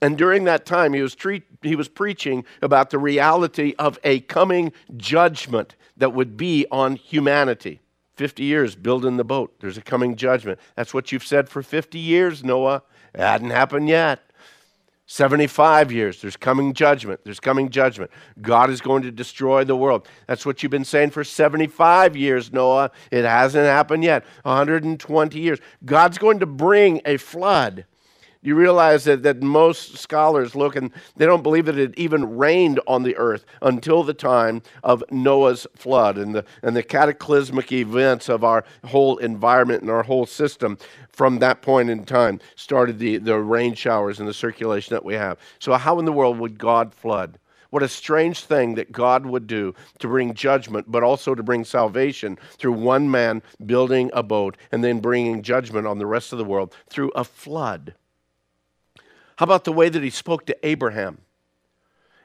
And 0.00 0.16
during 0.16 0.44
that 0.44 0.66
time, 0.66 0.92
he 0.92 1.02
was, 1.02 1.16
he 1.62 1.76
was 1.76 1.88
preaching 1.88 2.44
about 2.62 2.90
the 2.90 2.98
reality 2.98 3.74
of 3.78 3.98
a 4.02 4.20
coming 4.20 4.72
judgment 4.96 5.74
that 5.96 6.14
would 6.14 6.36
be 6.36 6.66
on 6.70 6.96
humanity. 6.96 7.80
50 8.16 8.42
years 8.42 8.74
building 8.74 9.16
the 9.16 9.24
boat. 9.24 9.54
There's 9.60 9.78
a 9.78 9.82
coming 9.82 10.16
judgment. 10.16 10.58
That's 10.74 10.92
what 10.92 11.12
you've 11.12 11.24
said 11.24 11.48
for 11.48 11.62
50 11.62 12.00
years, 12.00 12.42
Noah. 12.42 12.82
It 13.18 13.22
hadn't 13.22 13.50
happened 13.50 13.88
yet. 13.88 14.20
75 15.10 15.90
years, 15.90 16.20
there's 16.20 16.36
coming 16.36 16.74
judgment. 16.74 17.20
There's 17.24 17.40
coming 17.40 17.70
judgment. 17.70 18.10
God 18.42 18.68
is 18.68 18.80
going 18.82 19.02
to 19.02 19.10
destroy 19.10 19.64
the 19.64 19.74
world. 19.74 20.06
That's 20.26 20.44
what 20.44 20.62
you've 20.62 20.70
been 20.70 20.84
saying 20.84 21.10
for 21.10 21.24
75 21.24 22.14
years, 22.14 22.52
Noah. 22.52 22.90
It 23.10 23.24
hasn't 23.24 23.64
happened 23.64 24.04
yet. 24.04 24.24
120 24.42 25.38
years. 25.40 25.58
God's 25.84 26.18
going 26.18 26.40
to 26.40 26.46
bring 26.46 27.00
a 27.06 27.16
flood. 27.16 27.86
You 28.48 28.54
realize 28.54 29.04
that, 29.04 29.24
that 29.24 29.42
most 29.42 29.98
scholars 29.98 30.56
look 30.56 30.74
and 30.74 30.90
they 31.16 31.26
don't 31.26 31.42
believe 31.42 31.66
that 31.66 31.76
it 31.76 31.92
even 31.98 32.38
rained 32.38 32.80
on 32.86 33.02
the 33.02 33.14
earth 33.18 33.44
until 33.60 34.02
the 34.02 34.14
time 34.14 34.62
of 34.82 35.04
Noah's 35.10 35.66
flood 35.76 36.16
and 36.16 36.34
the, 36.34 36.46
and 36.62 36.74
the 36.74 36.82
cataclysmic 36.82 37.70
events 37.72 38.30
of 38.30 38.44
our 38.44 38.64
whole 38.86 39.18
environment 39.18 39.82
and 39.82 39.90
our 39.90 40.02
whole 40.02 40.24
system 40.24 40.78
from 41.10 41.40
that 41.40 41.60
point 41.60 41.90
in 41.90 42.06
time 42.06 42.40
started 42.56 42.98
the, 42.98 43.18
the 43.18 43.38
rain 43.38 43.74
showers 43.74 44.18
and 44.18 44.26
the 44.26 44.32
circulation 44.32 44.94
that 44.94 45.04
we 45.04 45.12
have. 45.12 45.36
So, 45.58 45.74
how 45.74 45.98
in 45.98 46.06
the 46.06 46.12
world 46.12 46.38
would 46.38 46.56
God 46.56 46.94
flood? 46.94 47.38
What 47.68 47.82
a 47.82 47.88
strange 47.88 48.44
thing 48.44 48.76
that 48.76 48.92
God 48.92 49.26
would 49.26 49.46
do 49.46 49.74
to 49.98 50.08
bring 50.08 50.32
judgment, 50.32 50.90
but 50.90 51.02
also 51.02 51.34
to 51.34 51.42
bring 51.42 51.66
salvation 51.66 52.38
through 52.56 52.72
one 52.72 53.10
man 53.10 53.42
building 53.66 54.10
a 54.14 54.22
boat 54.22 54.56
and 54.72 54.82
then 54.82 55.00
bringing 55.00 55.42
judgment 55.42 55.86
on 55.86 55.98
the 55.98 56.06
rest 56.06 56.32
of 56.32 56.38
the 56.38 56.46
world 56.46 56.74
through 56.88 57.10
a 57.10 57.24
flood. 57.24 57.92
How 59.38 59.44
about 59.44 59.62
the 59.62 59.72
way 59.72 59.88
that 59.88 60.02
he 60.02 60.10
spoke 60.10 60.46
to 60.46 60.66
Abraham? 60.66 61.18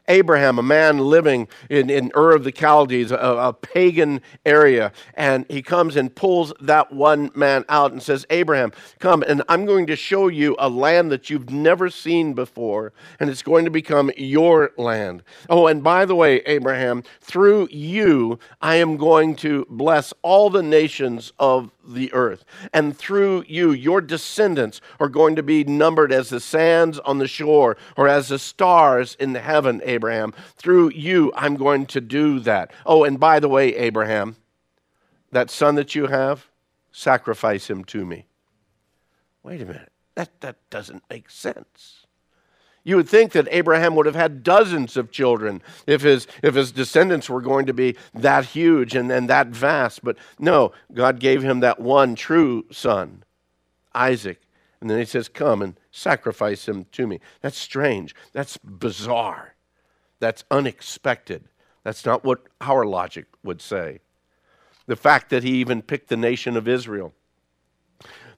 Abraham, 0.08 0.60
a 0.60 0.64
man 0.64 0.98
living 0.98 1.48
in, 1.70 1.90
in 1.90 2.12
Ur 2.16 2.32
of 2.32 2.44
the 2.44 2.52
Chaldees, 2.52 3.12
a, 3.12 3.16
a, 3.16 3.54
pagan 3.54 4.22
area, 4.46 4.92
and 5.14 5.46
he 5.50 5.62
comes 5.62 5.96
and 5.96 6.14
pulls 6.14 6.54
that 6.60 6.92
one 6.92 7.32
man 7.36 7.64
out 7.70 7.92
and 7.92 8.04
says, 8.04 8.26
Abraham, 8.30 8.72
come, 9.00 9.24
and 9.26 9.42
I'm 9.48 9.66
going 9.66 9.88
to 9.88 9.96
show 9.96 10.28
you 10.28 10.56
a 10.60 10.70
land 10.70 11.12
that 11.12 11.30
you've 11.30 11.50
never 11.50 11.90
seen 11.90 12.34
before, 12.34 12.92
and 13.20 13.30
it's 13.30 13.42
going 13.42 13.66
to 13.66 13.72
become 13.72 14.12
your 14.18 14.72
land. 14.78 15.24
Oh, 15.50 15.68
and 15.68 15.84
by 15.84 16.06
the 16.06 16.16
way, 16.16 16.38
Abraham, 16.46 17.04
through 17.22 17.70
you, 17.72 18.40
I 18.62 18.76
am 18.76 18.98
going 18.98 19.36
to 19.38 19.66
bless 19.70 20.14
all 20.22 20.50
the 20.50 20.64
nations 20.64 21.32
of 21.40 21.72
the 21.86 22.12
earth. 22.14 22.46
And 22.74 22.98
through 22.98 23.44
you, 23.48 23.72
your 23.72 24.02
descendants 24.02 24.82
are 25.00 25.10
going 25.10 25.36
to 25.36 25.44
be 25.44 25.64
numbered 25.64 26.12
as 26.12 26.30
the 26.30 26.40
sands 26.40 27.00
on 27.00 27.18
the 27.18 27.28
shore 27.28 27.78
or 27.98 28.08
as 28.08 28.30
the 28.30 28.40
stars 28.40 29.16
in 29.20 29.34
the 29.34 29.40
heaven, 29.40 29.82
Abraham. 29.94 30.34
Through 30.56 30.92
you, 30.92 31.32
I'm 31.36 31.56
going 31.56 31.86
to 31.88 32.02
do 32.02 32.40
that. 32.42 32.72
Oh, 32.86 33.04
and 33.04 33.20
by 33.20 33.40
the 33.40 33.50
way, 33.50 33.76
Abraham, 33.76 34.36
that 35.32 35.50
son 35.50 35.76
that 35.76 35.96
you 35.96 36.08
have, 36.08 36.48
sacrifice 36.92 37.70
him 37.70 37.84
to 37.86 38.06
me. 38.06 38.28
Wait 39.44 39.62
a 39.62 39.66
minute. 39.66 39.92
That, 40.16 40.42
that 40.42 40.58
doesn't 40.70 41.04
make 41.10 41.30
sense. 41.30 42.06
You 42.84 42.98
would 42.98 43.08
think 43.08 43.32
that 43.32 43.48
Abraham 43.50 43.96
would 43.96 44.06
have 44.06 44.16
had 44.16 44.44
dozens 44.44 44.98
of 44.98 45.12
children 45.12 45.62
if 45.88 46.02
his, 46.02 46.28
if 46.42 46.56
his 46.56 46.72
descendants 46.72 47.30
were 47.30 47.42
going 47.42 47.66
to 47.66 47.74
be 47.74 47.96
that 48.14 48.46
huge 48.46 48.94
and, 48.96 49.12
and 49.12 49.30
that 49.30 49.48
vast. 49.48 50.04
But 50.04 50.18
no, 50.38 50.74
God 50.94 51.20
gave 51.20 51.42
him 51.42 51.62
that 51.62 51.80
one 51.80 52.16
true 52.16 52.66
son, 52.72 53.24
Isaac. 53.96 54.42
And 54.82 54.90
then 54.90 55.00
he 55.00 55.06
says, 55.06 55.30
Come 55.30 55.62
and 55.62 55.80
sacrifice 55.92 56.68
him 56.68 56.86
to 56.92 57.08
me. 57.08 57.22
That's 57.40 57.58
strange. 57.58 58.14
That's 58.34 58.58
bizarre. 58.58 59.53
That's 60.24 60.46
unexpected. 60.50 61.44
That's 61.84 62.06
not 62.06 62.24
what 62.24 62.44
our 62.62 62.86
logic 62.86 63.26
would 63.44 63.62
say. 63.62 64.00
The 64.88 64.96
fact 64.96 65.30
that 65.32 65.44
he 65.44 65.56
even 65.56 65.82
picked 65.82 66.08
the 66.08 66.16
nation 66.16 66.56
of 66.56 66.66
Israel, 66.66 67.14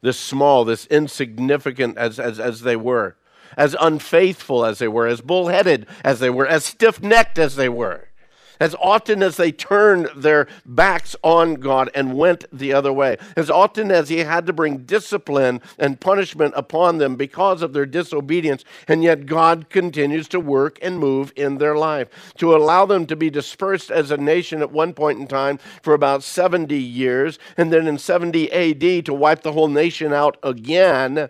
this 0.01 0.19
small, 0.19 0.65
this 0.65 0.87
insignificant 0.87 1.95
as, 1.99 2.19
as, 2.19 2.39
as 2.39 2.61
they 2.61 2.75
were 2.75 3.17
as 3.55 3.75
unfaithful 3.79 4.65
as 4.65 4.79
they 4.79 4.87
were, 4.87 5.05
as 5.05 5.21
bullheaded 5.21 5.85
as 6.03 6.19
they 6.19 6.29
were, 6.31 6.47
as 6.47 6.65
stiff 6.65 7.03
necked 7.03 7.37
as 7.37 7.55
they 7.55 7.69
were. 7.69 8.09
As 8.59 8.75
often 8.75 9.21
as 9.21 9.37
they 9.37 9.51
turned 9.51 10.09
their 10.15 10.47
backs 10.65 11.15
on 11.23 11.55
God 11.55 11.89
and 11.93 12.17
went 12.17 12.45
the 12.51 12.73
other 12.73 12.93
way, 12.93 13.17
as 13.35 13.49
often 13.49 13.91
as 13.91 14.09
He 14.09 14.19
had 14.19 14.45
to 14.47 14.53
bring 14.53 14.79
discipline 14.79 15.61
and 15.77 15.99
punishment 15.99 16.53
upon 16.55 16.97
them 16.97 17.15
because 17.15 17.61
of 17.61 17.73
their 17.73 17.85
disobedience, 17.85 18.63
and 18.87 19.03
yet 19.03 19.25
God 19.25 19.69
continues 19.69 20.27
to 20.29 20.39
work 20.39 20.79
and 20.81 20.99
move 20.99 21.33
in 21.35 21.57
their 21.57 21.75
life. 21.75 22.09
To 22.37 22.55
allow 22.55 22.85
them 22.85 23.05
to 23.07 23.15
be 23.15 23.29
dispersed 23.29 23.91
as 23.91 24.11
a 24.11 24.17
nation 24.17 24.61
at 24.61 24.71
one 24.71 24.93
point 24.93 25.19
in 25.19 25.27
time 25.27 25.59
for 25.81 25.93
about 25.93 26.23
70 26.23 26.77
years, 26.77 27.39
and 27.57 27.71
then 27.71 27.87
in 27.87 27.97
70 27.97 28.51
AD 28.51 29.05
to 29.05 29.13
wipe 29.13 29.41
the 29.41 29.53
whole 29.53 29.67
nation 29.67 30.13
out 30.13 30.37
again 30.43 31.29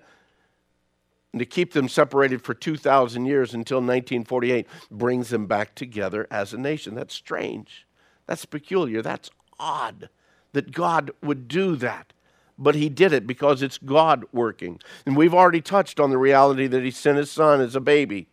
and 1.35 1.39
to 1.41 1.45
keep 1.45 1.73
them 1.73 1.89
separated 1.89 2.41
for 2.41 2.53
2,000 2.53 3.25
years 3.25 3.53
until 3.53 3.79
1948 3.79 4.65
brings 4.89 5.27
them 5.27 5.47
back 5.47 5.75
together 5.75 6.25
as 6.31 6.53
a 6.53 6.57
nation. 6.57 6.95
That's 6.95 7.13
strange. 7.13 7.85
That's 8.25 8.45
peculiar. 8.45 9.01
That's 9.01 9.29
odd 9.59 10.07
that 10.53 10.71
God 10.71 11.11
would 11.21 11.49
do 11.49 11.75
that. 11.75 12.13
But 12.57 12.75
he 12.75 12.87
did 12.87 13.11
it 13.11 13.27
because 13.27 13.61
it's 13.61 13.77
God 13.77 14.23
working. 14.31 14.79
And 15.05 15.17
we've 15.17 15.33
already 15.33 15.59
touched 15.59 15.99
on 15.99 16.09
the 16.09 16.17
reality 16.17 16.67
that 16.67 16.85
he 16.85 16.91
sent 16.91 17.17
his 17.17 17.31
son 17.31 17.59
as 17.59 17.75
a 17.75 17.81
baby 17.81 18.27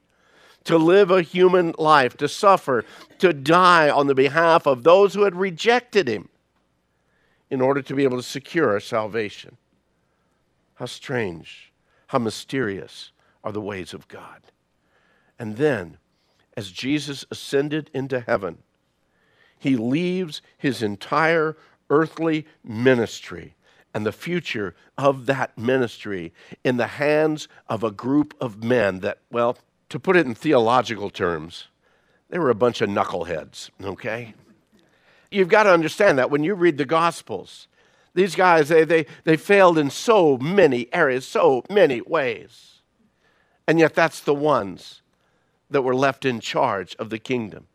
to 0.63 0.79
live 0.79 1.11
a 1.11 1.23
human 1.23 1.75
life, 1.79 2.17
to 2.19 2.29
suffer, 2.29 2.85
to 3.19 3.33
die 3.33 3.91
on 3.91 4.07
the 4.07 4.15
behalf 4.15 4.65
of 4.65 4.85
those 4.85 5.15
who 5.15 5.25
had 5.25 5.35
rejected 5.35 6.07
him 6.07 6.29
in 7.51 7.61
order 7.61 7.83
to 7.83 7.97
be 7.97 8.05
able 8.05 8.19
to 8.19 8.23
secure 8.23 8.71
our 8.71 8.79
salvation. 8.79 9.57
How 10.75 10.87
strange. 10.87 11.72
How 12.13 12.19
mysterious 12.19 13.11
are 13.43 13.53
the 13.53 13.61
ways 13.63 13.95
of 13.95 14.07
God. 14.07 14.43
And 15.39 15.57
then, 15.57 15.97
as 16.59 16.71
Jesus 16.71 17.25
ascended 17.31 17.91
into 17.95 18.21
heaven, 18.21 18.59
he 19.59 19.77
leaves 19.77 20.43
his 20.59 20.83
entire 20.83 21.57
earthly 21.89 22.47
ministry 22.63 23.55
and 23.95 24.05
the 24.05 24.13
future 24.13 24.75
of 24.99 25.25
that 25.25 25.57
ministry 25.57 26.35
in 26.63 26.77
the 26.77 26.87
hands 26.87 27.49
of 27.67 27.83
a 27.83 27.91
group 27.91 28.35
of 28.43 28.63
men 28.63 29.01
that, 29.01 29.21
well, 29.31 29.57
to 29.89 29.99
put 29.99 30.15
it 30.15 30.27
in 30.27 30.35
theological 30.35 31.09
terms, 31.09 31.69
they 32.29 32.39
were 32.39 32.51
a 32.51 32.55
bunch 32.55 32.83
of 32.83 32.91
knuckleheads, 32.91 33.71
okay? 33.83 34.35
You've 35.31 35.49
got 35.49 35.63
to 35.63 35.73
understand 35.73 36.19
that 36.19 36.31
when 36.31 36.45
you 36.45 36.55
read 36.55 36.77
the 36.77 36.85
Gospels, 36.85 37.69
these 38.15 38.35
guys, 38.35 38.69
they, 38.69 38.85
they, 38.85 39.07
they 39.25 39.37
failed 39.37 39.79
in 39.79 39.91
so 39.91 40.37
many 40.39 40.93
areas, 40.93 41.27
so 41.27 41.65
many 41.71 42.01
ways. 42.03 42.83
And 43.67 43.79
yet, 43.79 43.95
that's 43.95 44.21
the 44.21 44.35
ones 44.35 45.03
that 45.71 45.83
were 45.83 45.95
left 45.95 46.25
in 46.25 46.41
charge 46.41 46.95
of 46.97 47.11
the 47.11 47.19
kingdom. 47.19 47.67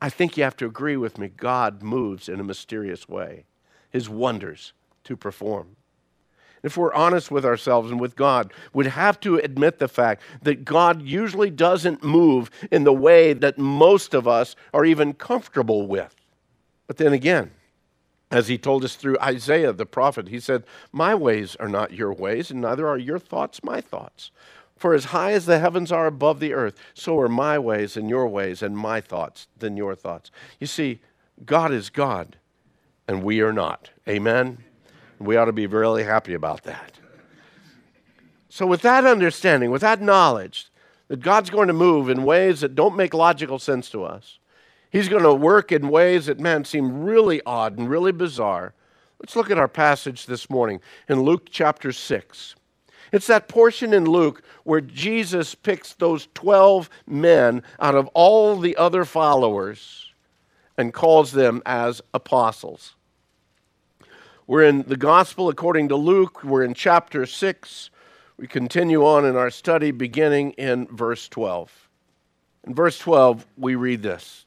I 0.00 0.10
think 0.10 0.36
you 0.36 0.44
have 0.44 0.56
to 0.58 0.66
agree 0.66 0.96
with 0.96 1.18
me. 1.18 1.28
God 1.28 1.82
moves 1.82 2.28
in 2.28 2.38
a 2.38 2.44
mysterious 2.44 3.08
way, 3.08 3.46
his 3.90 4.08
wonders 4.08 4.72
to 5.04 5.16
perform. 5.16 5.76
If 6.62 6.76
we're 6.76 6.94
honest 6.94 7.30
with 7.30 7.44
ourselves 7.44 7.90
and 7.90 8.00
with 8.00 8.16
God, 8.16 8.52
we'd 8.72 8.88
have 8.88 9.20
to 9.20 9.36
admit 9.36 9.78
the 9.78 9.88
fact 9.88 10.22
that 10.42 10.64
God 10.64 11.02
usually 11.02 11.50
doesn't 11.50 12.02
move 12.02 12.50
in 12.70 12.84
the 12.84 12.92
way 12.92 13.32
that 13.32 13.58
most 13.58 14.14
of 14.14 14.26
us 14.26 14.56
are 14.74 14.84
even 14.84 15.14
comfortable 15.14 15.86
with. 15.86 16.14
But 16.86 16.96
then 16.96 17.12
again, 17.12 17.52
as 18.30 18.48
he 18.48 18.58
told 18.58 18.84
us 18.84 18.96
through 18.96 19.18
Isaiah 19.20 19.72
the 19.72 19.86
prophet, 19.86 20.28
he 20.28 20.40
said, 20.40 20.64
My 20.92 21.14
ways 21.14 21.56
are 21.56 21.68
not 21.68 21.92
your 21.92 22.12
ways, 22.12 22.50
and 22.50 22.60
neither 22.60 22.88
are 22.88 22.98
your 22.98 23.18
thoughts 23.18 23.62
my 23.62 23.80
thoughts. 23.80 24.30
For 24.76 24.94
as 24.94 25.06
high 25.06 25.32
as 25.32 25.46
the 25.46 25.58
heavens 25.58 25.90
are 25.90 26.06
above 26.06 26.38
the 26.38 26.52
earth, 26.52 26.74
so 26.92 27.18
are 27.18 27.28
my 27.28 27.58
ways 27.58 27.96
and 27.96 28.10
your 28.10 28.28
ways, 28.28 28.62
and 28.62 28.76
my 28.76 29.00
thoughts 29.00 29.46
than 29.58 29.76
your 29.76 29.94
thoughts. 29.94 30.30
You 30.60 30.66
see, 30.66 31.00
God 31.44 31.72
is 31.72 31.88
God, 31.88 32.36
and 33.08 33.22
we 33.22 33.40
are 33.40 33.52
not. 33.52 33.90
Amen? 34.08 34.58
We 35.18 35.36
ought 35.36 35.46
to 35.46 35.52
be 35.52 35.66
really 35.66 36.04
happy 36.04 36.34
about 36.34 36.64
that. 36.64 36.98
So, 38.48 38.66
with 38.66 38.82
that 38.82 39.04
understanding, 39.04 39.70
with 39.70 39.82
that 39.82 40.02
knowledge 40.02 40.70
that 41.08 41.20
God's 41.20 41.50
going 41.50 41.68
to 41.68 41.74
move 41.74 42.08
in 42.08 42.24
ways 42.24 42.60
that 42.60 42.74
don't 42.74 42.96
make 42.96 43.14
logical 43.14 43.58
sense 43.58 43.88
to 43.90 44.04
us, 44.04 44.38
He's 44.96 45.10
going 45.10 45.24
to 45.24 45.34
work 45.34 45.72
in 45.72 45.90
ways 45.90 46.24
that, 46.24 46.40
man, 46.40 46.64
seem 46.64 47.02
really 47.02 47.42
odd 47.44 47.76
and 47.76 47.86
really 47.86 48.12
bizarre. 48.12 48.72
Let's 49.20 49.36
look 49.36 49.50
at 49.50 49.58
our 49.58 49.68
passage 49.68 50.24
this 50.24 50.48
morning 50.48 50.80
in 51.06 51.20
Luke 51.20 51.48
chapter 51.50 51.92
6. 51.92 52.54
It's 53.12 53.26
that 53.26 53.46
portion 53.46 53.92
in 53.92 54.06
Luke 54.06 54.42
where 54.64 54.80
Jesus 54.80 55.54
picks 55.54 55.92
those 55.92 56.28
12 56.32 56.88
men 57.06 57.62
out 57.78 57.94
of 57.94 58.06
all 58.14 58.58
the 58.58 58.74
other 58.78 59.04
followers 59.04 60.14
and 60.78 60.94
calls 60.94 61.30
them 61.30 61.60
as 61.66 62.00
apostles. 62.14 62.94
We're 64.46 64.64
in 64.64 64.84
the 64.84 64.96
gospel 64.96 65.50
according 65.50 65.90
to 65.90 65.96
Luke. 65.96 66.42
We're 66.42 66.64
in 66.64 66.72
chapter 66.72 67.26
6. 67.26 67.90
We 68.38 68.46
continue 68.46 69.04
on 69.04 69.26
in 69.26 69.36
our 69.36 69.50
study 69.50 69.90
beginning 69.90 70.52
in 70.52 70.86
verse 70.86 71.28
12. 71.28 71.90
In 72.66 72.74
verse 72.74 72.98
12, 72.98 73.46
we 73.58 73.74
read 73.74 74.02
this 74.02 74.45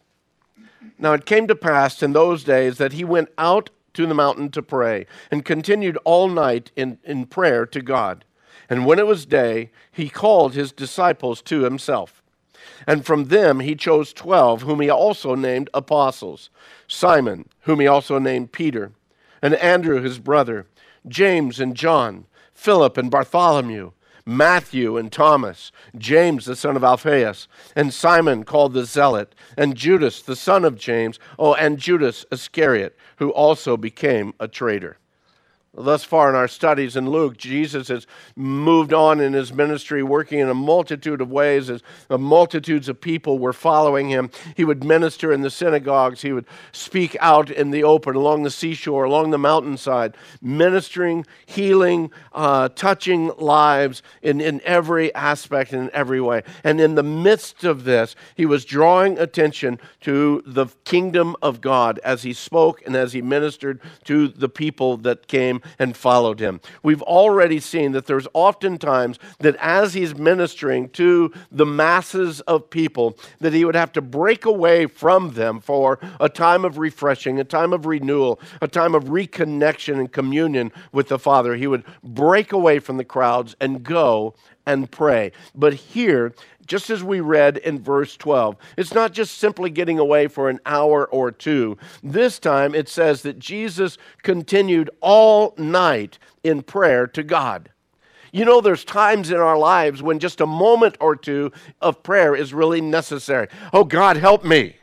now 0.98 1.13
it 1.13 1.25
came 1.25 1.48
to 1.48 1.55
pass 1.55 2.01
in 2.03 2.13
those 2.13 2.43
days 2.43 2.77
that 2.77 2.93
he 2.93 3.03
went 3.03 3.29
out 3.38 3.69
to 3.93 4.05
the 4.05 4.13
mountain 4.13 4.50
to 4.51 4.62
pray 4.62 5.05
and 5.31 5.43
continued 5.43 5.98
all 6.05 6.29
night 6.29 6.71
in, 6.75 7.00
in 7.03 7.25
prayer 7.25 7.65
to 7.65 7.81
God. 7.81 8.24
And 8.69 8.86
when 8.86 9.00
it 9.00 9.07
was 9.07 9.25
day, 9.25 9.71
he 9.91 10.09
called 10.09 10.53
his 10.53 10.71
disciples 10.71 11.41
to 11.43 11.63
himself. 11.63 12.21
And 12.86 13.05
from 13.05 13.25
them 13.25 13.59
he 13.62 13.75
chose 13.75 14.13
twelve, 14.13 14.62
whom 14.62 14.79
he 14.79 14.89
also 14.89 15.36
named 15.36 15.69
apostles 15.74 16.50
Simon, 16.88 17.50
whom 17.62 17.79
he 17.79 17.88
also 17.88 18.19
named 18.19 18.51
Peter, 18.51 18.91
and 19.41 19.55
Andrew 19.55 20.01
his 20.01 20.19
brother, 20.19 20.67
James 21.07 21.59
and 21.59 21.75
John, 21.75 22.25
Philip 22.53 22.98
and 22.98 23.09
Bartholomew, 23.09 23.91
Matthew 24.25 24.97
and 24.97 25.11
Thomas, 25.11 25.71
James 25.97 26.45
the 26.45 26.55
son 26.55 26.75
of 26.75 26.83
Alphaeus, 26.83 27.47
and 27.75 27.93
Simon 27.93 28.43
called 28.43 28.73
the 28.73 28.85
Zealot, 28.85 29.35
and 29.57 29.75
Judas 29.75 30.21
the 30.21 30.35
son 30.35 30.65
of 30.65 30.77
James, 30.77 31.19
oh, 31.38 31.53
and 31.55 31.77
Judas 31.77 32.25
Iscariot, 32.31 32.97
who 33.17 33.29
also 33.31 33.77
became 33.77 34.33
a 34.39 34.47
traitor. 34.47 34.97
Thus 35.73 36.03
far 36.03 36.29
in 36.29 36.35
our 36.35 36.47
studies 36.47 36.95
in 36.95 37.09
Luke, 37.09 37.38
Jesus 37.38 37.89
has 37.89 38.07
moved 38.35 38.91
on 38.91 39.19
in 39.19 39.33
his 39.33 39.53
ministry, 39.53 40.01
working 40.01 40.39
in 40.39 40.49
a 40.49 40.55
multitude 40.55 41.21
of 41.21 41.31
ways 41.31 41.69
as 41.69 41.83
multitudes 42.09 42.89
of 42.89 42.99
people 42.99 43.38
were 43.38 43.53
following 43.53 44.09
him. 44.09 44.31
He 44.57 44.65
would 44.65 44.83
minister 44.83 45.31
in 45.31 45.41
the 45.41 45.51
synagogues, 45.51 46.23
he 46.23 46.33
would 46.33 46.47
speak 46.71 47.15
out 47.19 47.51
in 47.51 47.69
the 47.69 47.83
open, 47.83 48.15
along 48.15 48.43
the 48.43 48.49
seashore, 48.49 49.03
along 49.03 49.29
the 49.29 49.38
mountainside, 49.38 50.17
ministering, 50.41 51.25
healing, 51.45 52.11
uh, 52.33 52.69
touching 52.69 53.31
lives 53.38 54.01
in, 54.23 54.41
in 54.41 54.61
every 54.65 55.13
aspect 55.13 55.71
and 55.71 55.83
in 55.83 55.89
every 55.93 56.19
way. 56.19 56.41
And 56.63 56.81
in 56.81 56.95
the 56.95 57.03
midst 57.03 57.63
of 57.63 57.83
this, 57.83 58.15
he 58.35 58.47
was 58.47 58.65
drawing 58.65 59.19
attention 59.19 59.79
to 60.01 60.41
the 60.47 60.65
kingdom 60.83 61.35
of 61.43 61.61
God 61.61 61.99
as 61.99 62.23
he 62.23 62.33
spoke 62.33 62.81
and 62.88 62.95
as 62.95 63.13
he 63.13 63.21
ministered 63.21 63.79
to 64.05 64.29
the 64.29 64.49
people 64.49 64.97
that 64.97 65.27
came 65.27 65.58
and 65.77 65.95
followed 65.95 66.39
him. 66.39 66.61
We've 66.83 67.01
already 67.01 67.59
seen 67.59 67.91
that 67.93 68.05
there's 68.05 68.27
often 68.33 68.77
times 68.77 69.19
that 69.39 69.55
as 69.57 69.93
he's 69.93 70.15
ministering 70.15 70.89
to 70.89 71.31
the 71.51 71.65
masses 71.65 72.41
of 72.41 72.69
people, 72.69 73.17
that 73.39 73.53
he 73.53 73.65
would 73.65 73.75
have 73.75 73.91
to 73.93 74.01
break 74.01 74.45
away 74.45 74.85
from 74.85 75.33
them 75.33 75.59
for 75.59 75.99
a 76.19 76.29
time 76.29 76.65
of 76.65 76.77
refreshing, 76.77 77.39
a 77.39 77.43
time 77.43 77.73
of 77.73 77.85
renewal, 77.85 78.39
a 78.61 78.67
time 78.67 78.95
of 78.95 79.05
reconnection 79.05 79.99
and 79.99 80.11
communion 80.11 80.71
with 80.91 81.07
the 81.07 81.19
Father. 81.19 81.55
He 81.55 81.67
would 81.67 81.83
break 82.03 82.51
away 82.51 82.79
from 82.79 82.97
the 82.97 83.03
crowds 83.03 83.55
and 83.59 83.83
go 83.83 84.35
and 84.65 84.91
pray. 84.91 85.31
But 85.55 85.73
here, 85.73 86.33
just 86.69 86.89
as 86.89 87.03
we 87.03 87.19
read 87.19 87.57
in 87.57 87.81
verse 87.81 88.15
12. 88.15 88.55
It's 88.77 88.93
not 88.93 89.11
just 89.11 89.38
simply 89.38 89.69
getting 89.69 89.99
away 89.99 90.27
for 90.27 90.49
an 90.49 90.59
hour 90.65 91.05
or 91.07 91.31
two. 91.31 91.77
This 92.01 92.39
time 92.39 92.73
it 92.73 92.88
says 92.88 93.23
that 93.23 93.39
Jesus 93.39 93.97
continued 94.21 94.89
all 95.01 95.53
night 95.57 96.17
in 96.43 96.61
prayer 96.61 97.07
to 97.07 97.23
God. 97.23 97.71
You 98.31 98.45
know, 98.45 98.61
there's 98.61 98.85
times 98.85 99.31
in 99.31 99.38
our 99.38 99.57
lives 99.57 100.03
when 100.03 100.19
just 100.19 100.39
a 100.39 100.45
moment 100.45 100.95
or 101.01 101.15
two 101.15 101.51
of 101.81 102.03
prayer 102.03 102.35
is 102.35 102.53
really 102.53 102.79
necessary. 102.79 103.47
Oh, 103.73 103.83
God, 103.83 104.17
help 104.17 104.45
me. 104.45 104.75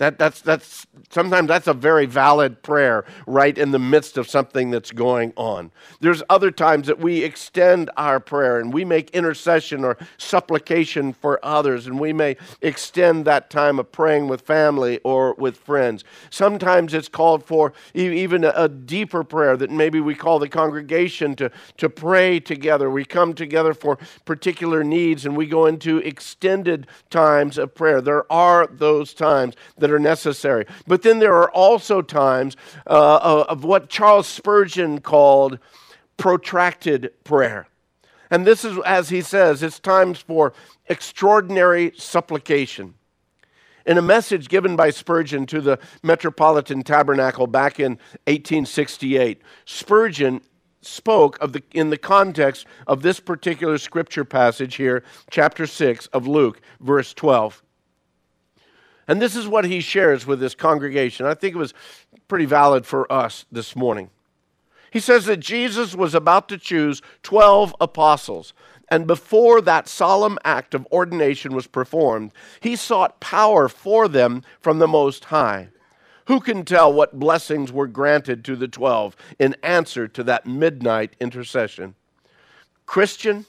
That, 0.00 0.18
that's, 0.18 0.40
that's, 0.40 0.86
sometimes 1.10 1.48
that's 1.48 1.66
a 1.66 1.74
very 1.74 2.06
valid 2.06 2.62
prayer 2.62 3.04
right 3.26 3.56
in 3.56 3.70
the 3.70 3.78
midst 3.78 4.16
of 4.16 4.30
something 4.30 4.70
that's 4.70 4.92
going 4.92 5.34
on. 5.36 5.72
There's 6.00 6.22
other 6.30 6.50
times 6.50 6.86
that 6.86 6.98
we 6.98 7.22
extend 7.22 7.90
our 7.98 8.18
prayer 8.18 8.58
and 8.58 8.72
we 8.72 8.82
make 8.86 9.10
intercession 9.10 9.84
or 9.84 9.98
supplication 10.16 11.12
for 11.12 11.38
others, 11.44 11.86
and 11.86 12.00
we 12.00 12.14
may 12.14 12.38
extend 12.62 13.26
that 13.26 13.50
time 13.50 13.78
of 13.78 13.92
praying 13.92 14.28
with 14.28 14.40
family 14.40 15.00
or 15.04 15.34
with 15.34 15.58
friends. 15.58 16.02
Sometimes 16.30 16.94
it's 16.94 17.08
called 17.08 17.44
for 17.44 17.74
even 17.92 18.44
a 18.44 18.68
deeper 18.68 19.22
prayer 19.22 19.54
that 19.58 19.70
maybe 19.70 20.00
we 20.00 20.14
call 20.14 20.38
the 20.38 20.48
congregation 20.48 21.36
to, 21.36 21.50
to 21.76 21.90
pray 21.90 22.40
together. 22.40 22.88
We 22.88 23.04
come 23.04 23.34
together 23.34 23.74
for 23.74 23.98
particular 24.24 24.82
needs 24.82 25.26
and 25.26 25.36
we 25.36 25.46
go 25.46 25.66
into 25.66 25.98
extended 25.98 26.86
times 27.10 27.58
of 27.58 27.74
prayer. 27.74 28.00
There 28.00 28.30
are 28.32 28.66
those 28.66 29.12
times 29.12 29.56
that 29.76 29.89
that 29.90 29.96
are 29.96 29.98
necessary. 29.98 30.66
But 30.86 31.02
then 31.02 31.18
there 31.18 31.34
are 31.34 31.50
also 31.50 32.02
times 32.02 32.56
uh, 32.86 33.44
of 33.48 33.64
what 33.64 33.88
Charles 33.88 34.26
Spurgeon 34.26 35.00
called 35.00 35.58
protracted 36.16 37.12
prayer. 37.24 37.66
And 38.30 38.46
this 38.46 38.64
is, 38.64 38.78
as 38.86 39.08
he 39.08 39.22
says, 39.22 39.62
it's 39.62 39.80
times 39.80 40.20
for 40.20 40.52
extraordinary 40.86 41.92
supplication. 41.96 42.94
In 43.86 43.98
a 43.98 44.02
message 44.02 44.48
given 44.48 44.76
by 44.76 44.90
Spurgeon 44.90 45.46
to 45.46 45.60
the 45.60 45.78
Metropolitan 46.02 46.82
Tabernacle 46.82 47.46
back 47.46 47.80
in 47.80 47.92
1868, 48.26 49.40
Spurgeon 49.64 50.42
spoke 50.82 51.38
of 51.40 51.52
the, 51.52 51.62
in 51.72 51.90
the 51.90 51.98
context 51.98 52.66
of 52.86 53.02
this 53.02 53.18
particular 53.18 53.78
scripture 53.78 54.24
passage 54.24 54.76
here, 54.76 55.02
chapter 55.30 55.66
6 55.66 56.06
of 56.08 56.28
Luke, 56.28 56.60
verse 56.80 57.12
12. 57.14 57.62
And 59.10 59.20
this 59.20 59.34
is 59.34 59.48
what 59.48 59.64
he 59.64 59.80
shares 59.80 60.24
with 60.24 60.38
this 60.38 60.54
congregation. 60.54 61.26
I 61.26 61.34
think 61.34 61.56
it 61.56 61.58
was 61.58 61.74
pretty 62.28 62.44
valid 62.44 62.86
for 62.86 63.12
us 63.12 63.44
this 63.50 63.74
morning. 63.74 64.08
He 64.92 65.00
says 65.00 65.24
that 65.24 65.40
Jesus 65.40 65.96
was 65.96 66.14
about 66.14 66.48
to 66.48 66.56
choose 66.56 67.02
12 67.24 67.74
apostles. 67.80 68.54
And 68.86 69.08
before 69.08 69.60
that 69.62 69.88
solemn 69.88 70.38
act 70.44 70.74
of 70.74 70.86
ordination 70.92 71.54
was 71.54 71.66
performed, 71.66 72.30
he 72.60 72.76
sought 72.76 73.18
power 73.18 73.68
for 73.68 74.06
them 74.06 74.44
from 74.60 74.78
the 74.78 74.86
Most 74.86 75.24
High. 75.24 75.70
Who 76.26 76.38
can 76.38 76.64
tell 76.64 76.92
what 76.92 77.18
blessings 77.18 77.72
were 77.72 77.88
granted 77.88 78.44
to 78.44 78.54
the 78.54 78.68
12 78.68 79.16
in 79.40 79.56
answer 79.64 80.06
to 80.06 80.22
that 80.22 80.46
midnight 80.46 81.16
intercession? 81.18 81.96
Christian, 82.86 83.46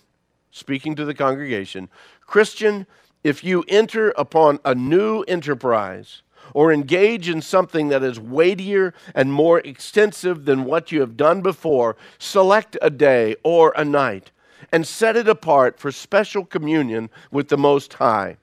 speaking 0.50 0.96
to 0.96 1.06
the 1.06 1.14
congregation, 1.14 1.88
Christian, 2.26 2.88
if 3.24 3.44
you 3.44 3.64
enter 3.68 4.12
upon 4.18 4.60
a 4.66 4.74
new 4.74 5.22
enterprise 5.24 6.22
or 6.54 6.74
engage 6.74 7.30
in 7.30 7.42
something 7.42 7.90
that 7.90 8.04
is 8.04 8.20
weightier 8.20 8.94
and 9.14 9.32
more 9.32 9.60
extensive 9.60 10.46
than 10.46 10.66
what 10.66 10.92
you 10.92 11.00
have 11.00 11.16
done 11.16 11.42
before, 11.42 11.96
select 12.18 12.78
a 12.82 12.90
day 12.90 13.36
or 13.44 13.74
a 13.76 13.86
night 13.86 14.32
and 14.72 14.86
set 14.86 15.16
it 15.16 15.28
apart 15.28 15.80
for 15.80 15.92
special 15.92 16.46
communion 16.46 17.10
with 17.32 17.50
the 17.50 17.58
Most 17.58 17.94
High. 17.94 18.38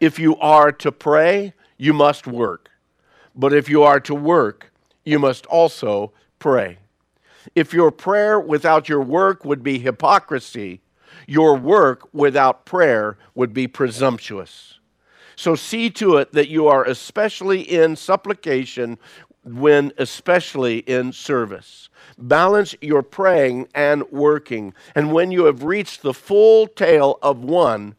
If 0.00 0.18
you 0.18 0.36
are 0.36 0.72
to 0.72 0.92
pray, 0.92 1.54
you 1.76 1.92
must 1.92 2.26
work. 2.26 2.70
But 3.34 3.52
if 3.52 3.68
you 3.68 3.82
are 3.82 4.00
to 4.00 4.14
work, 4.14 4.72
you 5.04 5.18
must 5.18 5.46
also 5.46 6.12
pray. 6.38 6.78
If 7.54 7.72
your 7.72 7.90
prayer 7.90 8.40
without 8.40 8.88
your 8.88 9.02
work 9.02 9.44
would 9.44 9.62
be 9.62 9.78
hypocrisy, 9.78 10.80
your 11.26 11.56
work 11.56 12.08
without 12.12 12.64
prayer 12.64 13.18
would 13.34 13.52
be 13.52 13.66
presumptuous. 13.66 14.78
So 15.34 15.54
see 15.54 15.90
to 15.90 16.16
it 16.16 16.32
that 16.32 16.48
you 16.48 16.66
are 16.68 16.84
especially 16.84 17.60
in 17.60 17.96
supplication 17.96 18.98
when 19.44 19.92
especially 19.98 20.78
in 20.78 21.12
service. 21.12 21.88
Balance 22.18 22.74
your 22.80 23.02
praying 23.02 23.68
and 23.74 24.02
working. 24.10 24.74
And 24.94 25.12
when 25.12 25.30
you 25.30 25.44
have 25.44 25.62
reached 25.62 26.02
the 26.02 26.14
full 26.14 26.66
tale 26.66 27.18
of 27.22 27.44
one, 27.44 27.94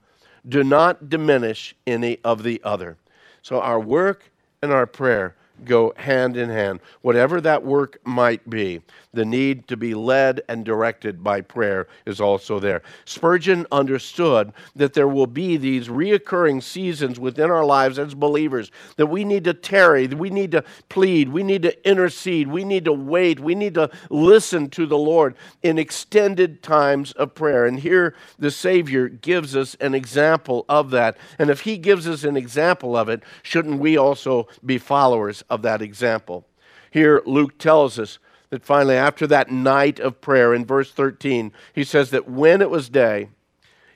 do 0.47 0.63
not 0.63 1.09
diminish 1.09 1.75
any 1.85 2.17
of 2.23 2.43
the 2.43 2.61
other. 2.63 2.97
So 3.41 3.61
our 3.61 3.79
work 3.79 4.31
and 4.61 4.71
our 4.71 4.85
prayer 4.85 5.35
go 5.65 5.93
hand 5.97 6.37
in 6.37 6.49
hand. 6.49 6.79
Whatever 7.01 7.41
that 7.41 7.63
work 7.63 7.99
might 8.05 8.49
be, 8.49 8.81
the 9.13 9.25
need 9.25 9.67
to 9.67 9.77
be 9.77 9.93
led 9.93 10.41
and 10.47 10.63
directed 10.63 11.23
by 11.23 11.41
prayer 11.41 11.87
is 12.05 12.21
also 12.21 12.59
there. 12.59 12.81
Spurgeon 13.05 13.65
understood 13.71 14.53
that 14.75 14.93
there 14.93 15.07
will 15.07 15.27
be 15.27 15.57
these 15.57 15.87
reoccurring 15.87 16.61
seasons 16.61 17.19
within 17.19 17.49
our 17.49 17.65
lives 17.65 17.97
as 17.97 18.13
believers 18.13 18.71
that 18.97 19.07
we 19.07 19.23
need 19.23 19.43
to 19.45 19.53
tarry, 19.53 20.07
we 20.07 20.29
need 20.29 20.51
to 20.51 20.63
plead, 20.89 21.29
we 21.29 21.43
need 21.43 21.63
to 21.63 21.87
intercede, 21.89 22.47
we 22.47 22.63
need 22.63 22.85
to 22.85 22.93
wait, 22.93 23.39
we 23.39 23.55
need 23.55 23.73
to 23.73 23.89
listen 24.09 24.69
to 24.69 24.85
the 24.85 24.97
Lord 24.97 25.35
in 25.63 25.77
extended 25.77 26.61
times 26.61 27.11
of 27.13 27.33
prayer. 27.33 27.65
And 27.65 27.79
here 27.79 28.15
the 28.37 28.51
Savior 28.51 29.07
gives 29.09 29.55
us 29.55 29.75
an 29.75 29.95
example 29.95 30.65
of 30.69 30.91
that. 30.91 31.17
And 31.39 31.49
if 31.49 31.61
He 31.61 31.77
gives 31.77 32.07
us 32.07 32.23
an 32.23 32.37
example 32.37 32.95
of 32.95 33.09
it, 33.09 33.23
shouldn't 33.41 33.79
we 33.79 33.97
also 33.97 34.47
be 34.65 34.77
followers 34.77 35.43
of 35.49 35.61
that 35.61 35.81
example? 35.81 36.45
Here, 36.91 37.21
Luke 37.25 37.57
tells 37.57 37.99
us 37.99 38.19
that 38.49 38.63
finally, 38.63 38.95
after 38.95 39.27
that 39.27 39.51
night 39.51 39.99
of 39.99 40.21
prayer, 40.21 40.53
in 40.53 40.65
verse 40.65 40.91
13, 40.91 41.51
he 41.73 41.83
says 41.83 42.11
that 42.11 42.29
when 42.29 42.61
it 42.61 42.69
was 42.69 42.89
day, 42.89 43.29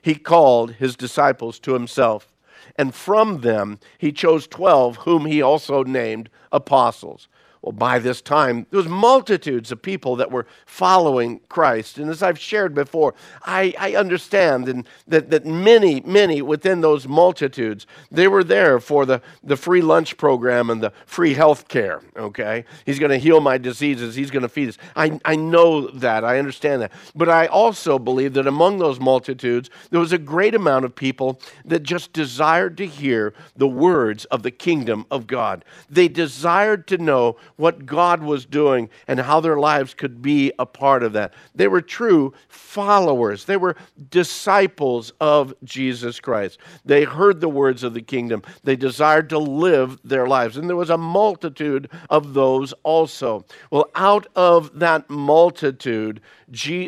he 0.02 0.16
called 0.16 0.74
his 0.74 0.96
disciples 0.96 1.60
to 1.60 1.74
himself. 1.74 2.28
And 2.76 2.94
from 2.94 3.42
them 3.42 3.80
he 3.98 4.12
chose 4.12 4.48
12, 4.48 4.98
whom 4.98 5.26
he 5.26 5.42
also 5.42 5.84
named 5.84 6.30
apostles. 6.52 7.28
Well, 7.62 7.74
by 7.74 8.00
this 8.00 8.22
time, 8.22 8.66
there 8.72 8.78
was 8.78 8.88
multitudes 8.88 9.72
of 9.72 9.84
people 9.84 10.16
that 10.16 10.32
were 10.32 10.48
following 10.66 11.42
Christ. 11.48 12.00
And 12.00 12.10
as 12.10 12.24
I've 12.24 12.40
shared 12.40 12.74
before, 12.74 13.14
I, 13.44 13.76
I 13.78 13.96
understand 13.96 14.68
and 14.68 14.88
that, 15.08 15.30
that 15.30 15.46
many, 15.46 16.02
many 16.02 16.42
within 16.42 16.82
those 16.82 17.08
multitudes, 17.08 17.86
they 18.10 18.28
were 18.28 18.44
there 18.44 18.80
for 18.80 19.06
the, 19.06 19.22
the 19.44 19.56
free 19.56 19.84
lunch 19.84 20.18
program 20.18 20.72
and 20.72 20.82
the 20.82 20.92
free 21.06 21.36
health 21.36 21.68
care, 21.68 22.02
okay? 22.18 22.66
He's 22.84 22.98
going 22.98 23.12
to 23.12 23.20
heal 23.20 23.40
my 23.42 23.60
diseases. 23.60 24.16
He's 24.16 24.32
going 24.32 24.42
to 24.42 24.50
feed 24.50 24.70
us. 24.70 24.80
I, 24.96 25.20
I 25.24 25.36
know 25.36 25.88
that. 25.88 26.26
I 26.26 26.40
understand 26.40 26.82
that. 26.82 26.92
But 27.14 27.30
I 27.30 27.46
also 27.46 28.00
believe 28.00 28.34
that 28.34 28.48
among 28.48 28.80
those 28.80 29.00
multitudes, 29.00 29.70
there 29.92 30.00
was 30.00 30.14
a 30.14 30.18
great 30.18 30.56
amount 30.56 30.86
of 30.86 30.96
people 30.96 31.40
that 31.66 31.84
just 31.84 32.12
desired 32.12 32.76
to 32.78 32.88
hear 32.88 33.36
the 33.56 33.68
words 33.68 34.26
of 34.26 34.42
the 34.42 34.50
kingdom 34.50 35.06
of 35.12 35.28
God. 35.28 35.64
They 35.92 36.08
desired 36.08 36.88
to 36.88 36.98
know 36.98 37.38
what 37.62 37.86
God 37.86 38.24
was 38.24 38.46
doing 38.46 38.90
and 39.08 39.20
how 39.20 39.40
their 39.40 39.58
lives 39.58 39.94
could 39.94 40.22
be 40.22 40.52
a 40.58 40.66
part 40.66 41.04
of 41.04 41.14
that. 41.14 41.34
They 41.56 41.68
were 41.68 41.82
true 41.82 42.34
followers, 42.50 43.46
they 43.46 43.58
were 43.58 43.76
disciples 44.10 45.14
of 45.22 45.54
Jesus 45.64 46.20
Christ. 46.20 46.60
They 46.84 47.04
heard 47.04 47.40
the 47.40 47.48
words 47.48 47.84
of 47.84 47.94
the 47.94 48.02
kingdom, 48.02 48.42
they 48.64 48.76
desired 48.76 49.30
to 49.30 49.38
live 49.38 50.00
their 50.04 50.28
lives. 50.28 50.58
And 50.58 50.68
there 50.68 50.76
was 50.76 50.90
a 50.90 50.98
multitude 50.98 51.90
of 52.10 52.34
those 52.34 52.74
also. 52.84 53.46
Well, 53.70 53.90
out 53.96 54.28
of 54.36 54.80
that 54.80 55.10
multitude 55.10 56.20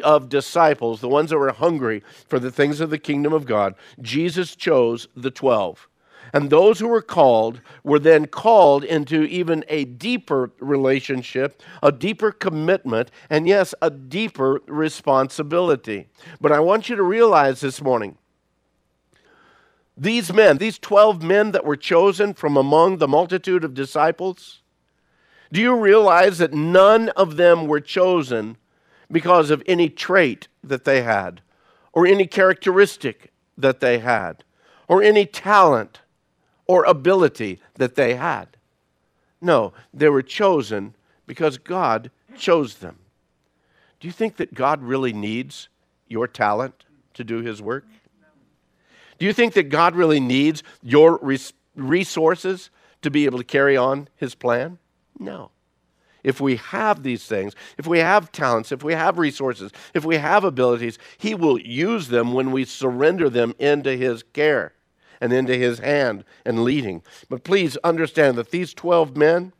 of 0.04 0.30
disciples, 0.30 1.02
the 1.02 1.08
ones 1.08 1.30
that 1.30 1.38
were 1.38 1.52
hungry 1.52 2.04
for 2.28 2.40
the 2.40 2.52
things 2.52 2.82
of 2.82 2.90
the 2.90 2.98
kingdom 2.98 3.32
of 3.32 3.46
God, 3.46 3.76
Jesus 4.02 4.56
chose 4.56 5.08
the 5.16 5.32
12. 5.32 5.88
And 6.34 6.50
those 6.50 6.80
who 6.80 6.88
were 6.88 7.04
called 7.04 7.62
were 7.84 8.00
then 8.00 8.26
called 8.26 8.84
into 8.84 9.24
even 9.24 9.64
a 9.68 9.86
deeper 9.86 10.52
relationship, 10.60 11.62
a 11.84 11.92
deeper 11.92 12.32
commitment, 12.32 13.12
and 13.30 13.48
yes, 13.48 13.76
a 13.84 13.92
deeper 13.92 14.60
responsibility. 14.66 16.08
But 16.42 16.52
I 16.52 16.60
want 16.60 16.90
you 16.90 16.96
to 16.96 17.04
realize 17.04 17.62
this 17.62 17.82
morning 17.82 18.18
these 19.96 20.34
men, 20.34 20.58
these 20.58 20.80
12 20.80 21.22
men 21.22 21.52
that 21.52 21.66
were 21.66 21.76
chosen 21.76 22.34
from 22.34 22.58
among 22.58 22.98
the 22.98 23.08
multitude 23.08 23.64
of 23.64 23.76
disciples, 23.76 24.64
do 25.52 25.62
you 25.62 25.76
realize 25.76 26.40
that 26.40 26.52
none 26.52 27.10
of 27.10 27.38
them 27.38 27.68
were 27.68 27.80
chosen 27.80 28.58
because 29.12 29.52
of 29.52 29.62
any 29.68 29.90
trait 29.90 30.48
that 30.64 30.84
they 30.84 31.04
had, 31.04 31.42
or 31.92 32.08
any 32.08 32.26
characteristic 32.26 33.32
that 33.56 33.82
they 33.82 34.00
had, 34.00 34.44
or 34.88 35.04
any 35.04 35.28
talent 35.28 36.00
or 36.68 36.84
ability 36.86 37.60
that 37.76 37.96
they 37.96 38.16
had. 38.16 38.48
No, 39.42 39.74
they 39.94 40.10
were 40.10 40.22
chosen 40.22 40.96
because 41.28 41.58
God 41.58 42.12
chose 42.38 42.76
them. 42.76 42.98
Do 44.00 44.08
you 44.08 44.14
think 44.14 44.38
that 44.38 44.54
God 44.54 44.82
really 44.82 45.14
needs 45.14 45.70
your 46.08 46.28
talent 46.28 46.86
to 47.14 47.24
do 47.24 47.42
his 47.42 47.62
work? 47.62 47.86
Do 49.20 49.26
you 49.26 49.34
think 49.34 49.54
that 49.54 49.70
God 49.70 49.96
really 49.96 50.20
needs 50.20 50.64
your 50.82 51.20
resources 51.76 52.70
to 53.02 53.12
be 53.12 53.26
able 53.26 53.38
to 53.38 53.44
carry 53.44 53.78
on 53.78 54.08
his 54.16 54.36
plan? 54.36 54.78
No. 55.20 55.52
If 56.24 56.40
we 56.40 56.56
have 56.56 57.04
these 57.04 57.26
things, 57.26 57.54
if 57.78 57.86
we 57.86 58.00
have 58.00 58.32
talents, 58.32 58.72
if 58.72 58.82
we 58.84 58.94
have 58.94 59.18
resources, 59.18 59.72
if 59.94 60.06
we 60.06 60.18
have 60.18 60.46
abilities, 60.46 60.98
he 61.18 61.36
will 61.36 61.60
use 61.60 62.08
them 62.08 62.34
when 62.34 62.52
we 62.52 62.64
surrender 62.64 63.30
them 63.30 63.54
into 63.60 63.96
his 63.96 64.24
care 64.24 64.74
and 65.24 65.32
into 65.32 65.56
his 65.56 65.80
hand 65.80 66.26
and 66.46 66.66
leading. 66.66 67.02
But 67.30 67.46
please 67.46 67.78
understand 67.78 68.38
that 68.38 68.52
these 68.52 68.74
12 68.74 69.16
men, 69.16 69.54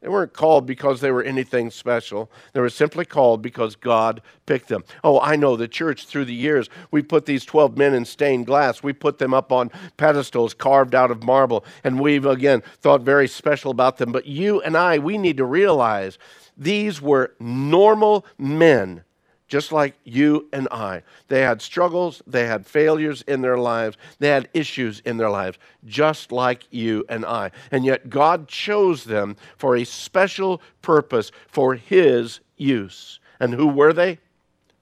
they 0.00 0.08
weren't 0.08 0.32
called 0.32 0.64
because 0.64 1.00
they 1.00 1.10
were 1.10 1.24
anything 1.24 1.72
special. 1.72 2.30
They 2.52 2.60
were 2.60 2.70
simply 2.70 3.04
called 3.04 3.42
because 3.42 3.74
God 3.74 4.22
picked 4.46 4.68
them. 4.68 4.84
Oh, 5.02 5.18
I 5.18 5.34
know 5.34 5.56
the 5.56 5.66
church 5.66 6.06
through 6.06 6.26
the 6.26 6.34
years, 6.34 6.70
we 6.92 7.02
put 7.02 7.26
these 7.26 7.44
12 7.44 7.76
men 7.76 7.94
in 7.94 8.04
stained 8.04 8.46
glass. 8.46 8.84
We 8.84 8.92
put 8.92 9.18
them 9.18 9.34
up 9.34 9.50
on 9.50 9.72
pedestals 9.96 10.54
carved 10.54 10.94
out 10.94 11.10
of 11.10 11.24
marble, 11.24 11.64
and 11.82 11.98
we've 11.98 12.24
again 12.24 12.62
thought 12.80 13.00
very 13.02 13.26
special 13.26 13.72
about 13.72 13.96
them. 13.96 14.12
But 14.12 14.26
you 14.26 14.62
and 14.62 14.76
I, 14.76 15.00
we 15.00 15.18
need 15.18 15.38
to 15.38 15.44
realize 15.44 16.16
these 16.56 17.02
were 17.02 17.34
normal 17.40 18.24
men 18.38 19.02
just 19.52 19.70
like 19.70 19.94
you 20.04 20.48
and 20.50 20.66
I. 20.70 21.02
They 21.28 21.42
had 21.42 21.60
struggles, 21.60 22.22
they 22.26 22.46
had 22.46 22.66
failures 22.66 23.20
in 23.28 23.42
their 23.42 23.58
lives, 23.58 23.98
they 24.18 24.28
had 24.28 24.48
issues 24.54 25.00
in 25.04 25.18
their 25.18 25.28
lives, 25.28 25.58
just 25.84 26.32
like 26.32 26.66
you 26.70 27.04
and 27.10 27.22
I. 27.26 27.50
And 27.70 27.84
yet 27.84 28.08
God 28.08 28.48
chose 28.48 29.04
them 29.04 29.36
for 29.58 29.76
a 29.76 29.84
special 29.84 30.62
purpose 30.80 31.32
for 31.48 31.74
His 31.74 32.40
use. 32.56 33.20
And 33.40 33.52
who 33.52 33.66
were 33.66 33.92
they? 33.92 34.20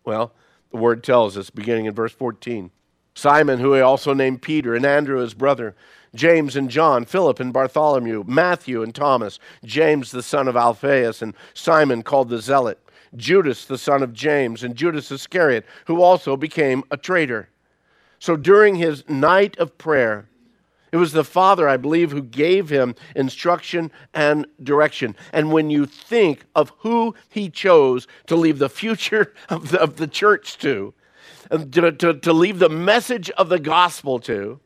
Well, 0.04 0.30
the 0.70 0.76
word 0.76 1.02
tells 1.02 1.36
us, 1.36 1.50
beginning 1.50 1.86
in 1.86 1.92
verse 1.94 2.12
14. 2.12 2.70
Simon, 3.16 3.58
who 3.58 3.74
he 3.74 3.80
also 3.80 4.14
named 4.14 4.40
Peter, 4.40 4.76
and 4.76 4.86
Andrew 4.86 5.18
his 5.18 5.34
brother, 5.34 5.74
James 6.14 6.54
and 6.54 6.70
John, 6.70 7.06
Philip 7.06 7.40
and 7.40 7.52
Bartholomew, 7.52 8.22
Matthew 8.24 8.84
and 8.84 8.94
Thomas, 8.94 9.40
James 9.64 10.12
the 10.12 10.22
son 10.22 10.46
of 10.46 10.54
Alphaeus, 10.54 11.22
and 11.22 11.34
Simon 11.54 12.04
called 12.04 12.28
the 12.28 12.38
Zealot. 12.38 12.78
Judas, 13.16 13.64
the 13.64 13.78
son 13.78 14.02
of 14.02 14.12
James, 14.12 14.62
and 14.62 14.74
Judas 14.74 15.10
Iscariot, 15.10 15.66
who 15.86 16.02
also 16.02 16.36
became 16.36 16.84
a 16.90 16.96
traitor. 16.96 17.48
So 18.18 18.36
during 18.36 18.76
his 18.76 19.08
night 19.08 19.58
of 19.58 19.76
prayer, 19.78 20.28
it 20.92 20.96
was 20.96 21.12
the 21.12 21.24
Father, 21.24 21.68
I 21.68 21.76
believe, 21.76 22.10
who 22.10 22.22
gave 22.22 22.68
him 22.68 22.94
instruction 23.14 23.92
and 24.12 24.46
direction. 24.62 25.14
And 25.32 25.52
when 25.52 25.70
you 25.70 25.86
think 25.86 26.44
of 26.54 26.72
who 26.78 27.14
he 27.28 27.48
chose 27.48 28.08
to 28.26 28.36
leave 28.36 28.58
the 28.58 28.68
future 28.68 29.32
of 29.48 29.70
the, 29.70 29.80
of 29.80 29.96
the 29.96 30.08
church 30.08 30.58
to, 30.58 30.92
to, 31.50 31.92
to, 31.92 32.14
to 32.14 32.32
leave 32.32 32.58
the 32.58 32.68
message 32.68 33.30
of 33.30 33.48
the 33.48 33.60
gospel 33.60 34.18
to, 34.20 34.60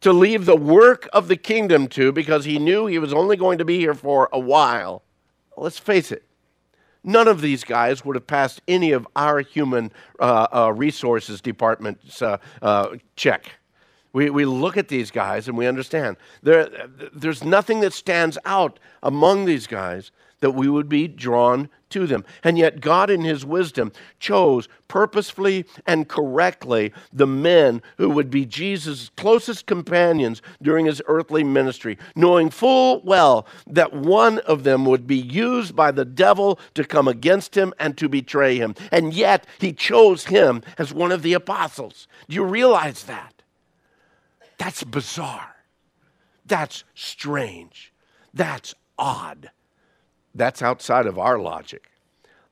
to 0.00 0.12
leave 0.12 0.46
the 0.46 0.56
work 0.56 1.08
of 1.12 1.28
the 1.28 1.36
kingdom 1.36 1.88
to, 1.88 2.12
because 2.12 2.44
he 2.44 2.58
knew 2.58 2.86
he 2.86 2.98
was 2.98 3.12
only 3.12 3.36
going 3.36 3.58
to 3.58 3.64
be 3.64 3.78
here 3.78 3.94
for 3.94 4.28
a 4.32 4.38
while, 4.38 5.02
let's 5.56 5.78
face 5.78 6.12
it, 6.12 6.24
None 7.08 7.26
of 7.26 7.40
these 7.40 7.64
guys 7.64 8.04
would 8.04 8.16
have 8.16 8.26
passed 8.26 8.60
any 8.68 8.92
of 8.92 9.08
our 9.16 9.40
human 9.40 9.90
uh, 10.20 10.46
uh, 10.52 10.72
resources 10.76 11.40
department's 11.40 12.20
uh, 12.20 12.36
uh, 12.60 12.96
check. 13.16 13.57
We, 14.18 14.30
we 14.30 14.44
look 14.46 14.76
at 14.76 14.88
these 14.88 15.12
guys 15.12 15.46
and 15.46 15.56
we 15.56 15.68
understand. 15.68 16.16
There, 16.42 16.68
there's 17.14 17.44
nothing 17.44 17.78
that 17.80 17.92
stands 17.92 18.36
out 18.44 18.80
among 19.00 19.44
these 19.44 19.68
guys 19.68 20.10
that 20.40 20.50
we 20.50 20.68
would 20.68 20.88
be 20.88 21.06
drawn 21.06 21.68
to 21.90 22.04
them. 22.04 22.24
And 22.42 22.58
yet, 22.58 22.80
God, 22.80 23.10
in 23.10 23.20
His 23.20 23.46
wisdom, 23.46 23.92
chose 24.18 24.68
purposefully 24.88 25.66
and 25.86 26.08
correctly 26.08 26.92
the 27.12 27.28
men 27.28 27.80
who 27.96 28.10
would 28.10 28.28
be 28.28 28.44
Jesus' 28.44 29.12
closest 29.16 29.66
companions 29.66 30.42
during 30.60 30.86
His 30.86 31.00
earthly 31.06 31.44
ministry, 31.44 31.96
knowing 32.16 32.50
full 32.50 33.00
well 33.04 33.46
that 33.68 33.92
one 33.92 34.40
of 34.40 34.64
them 34.64 34.84
would 34.84 35.06
be 35.06 35.16
used 35.18 35.76
by 35.76 35.92
the 35.92 36.04
devil 36.04 36.58
to 36.74 36.82
come 36.82 37.06
against 37.06 37.56
Him 37.56 37.72
and 37.78 37.96
to 37.98 38.08
betray 38.08 38.56
Him. 38.56 38.74
And 38.90 39.14
yet, 39.14 39.46
He 39.60 39.72
chose 39.72 40.24
him 40.24 40.64
as 40.76 40.92
one 40.92 41.12
of 41.12 41.22
the 41.22 41.34
apostles. 41.34 42.08
Do 42.28 42.34
you 42.34 42.42
realize 42.42 43.04
that? 43.04 43.37
That's 44.58 44.84
bizarre. 44.84 45.56
That's 46.44 46.84
strange. 46.94 47.92
That's 48.34 48.74
odd. 48.98 49.50
That's 50.34 50.62
outside 50.62 51.06
of 51.06 51.18
our 51.18 51.38
logic. 51.38 51.90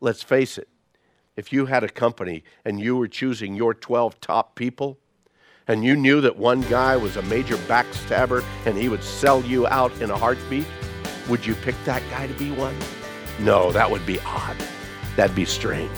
Let's 0.00 0.22
face 0.22 0.58
it. 0.58 0.68
If 1.36 1.52
you 1.52 1.66
had 1.66 1.84
a 1.84 1.88
company 1.88 2.44
and 2.64 2.80
you 2.80 2.96
were 2.96 3.08
choosing 3.08 3.54
your 3.54 3.74
12 3.74 4.20
top 4.20 4.54
people, 4.54 4.98
and 5.68 5.84
you 5.84 5.96
knew 5.96 6.20
that 6.20 6.36
one 6.36 6.60
guy 6.62 6.96
was 6.96 7.16
a 7.16 7.22
major 7.22 7.56
backstabber 7.56 8.44
and 8.64 8.78
he 8.78 8.88
would 8.88 9.02
sell 9.02 9.42
you 9.42 9.66
out 9.66 9.92
in 10.00 10.10
a 10.10 10.16
heartbeat, 10.16 10.66
would 11.28 11.44
you 11.44 11.54
pick 11.56 11.74
that 11.84 12.02
guy 12.10 12.26
to 12.26 12.34
be 12.34 12.52
one? 12.52 12.76
No, 13.40 13.72
that 13.72 13.90
would 13.90 14.06
be 14.06 14.20
odd. 14.20 14.56
That'd 15.16 15.34
be 15.34 15.44
strange. 15.44 15.90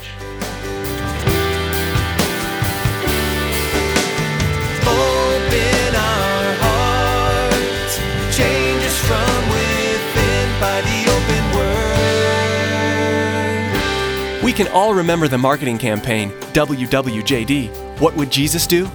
Can 14.59 14.67
all 14.73 14.93
remember 14.93 15.29
the 15.29 15.39
marketing 15.39 15.79
campaign, 15.79 16.31
WWJD. 16.53 18.01
What 18.01 18.17
would 18.17 18.29
Jesus 18.29 18.67
do? 18.67 18.87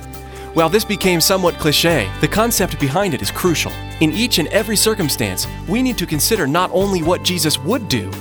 While 0.56 0.68
this 0.68 0.84
became 0.84 1.22
somewhat 1.22 1.56
cliche, 1.56 2.12
the 2.20 2.28
concept 2.28 2.78
behind 2.82 3.14
it 3.14 3.22
is 3.22 3.32
crucial. 3.32 3.72
In 4.02 4.12
each 4.12 4.40
and 4.40 4.50
every 4.50 4.76
circumstance, 4.76 5.48
we 5.70 5.82
need 5.82 5.98
to 6.00 6.06
consider 6.06 6.46
not 6.48 6.70
only 6.74 7.02
what 7.02 7.24
Jesus 7.24 7.58
would 7.60 7.88
do, 7.88 8.12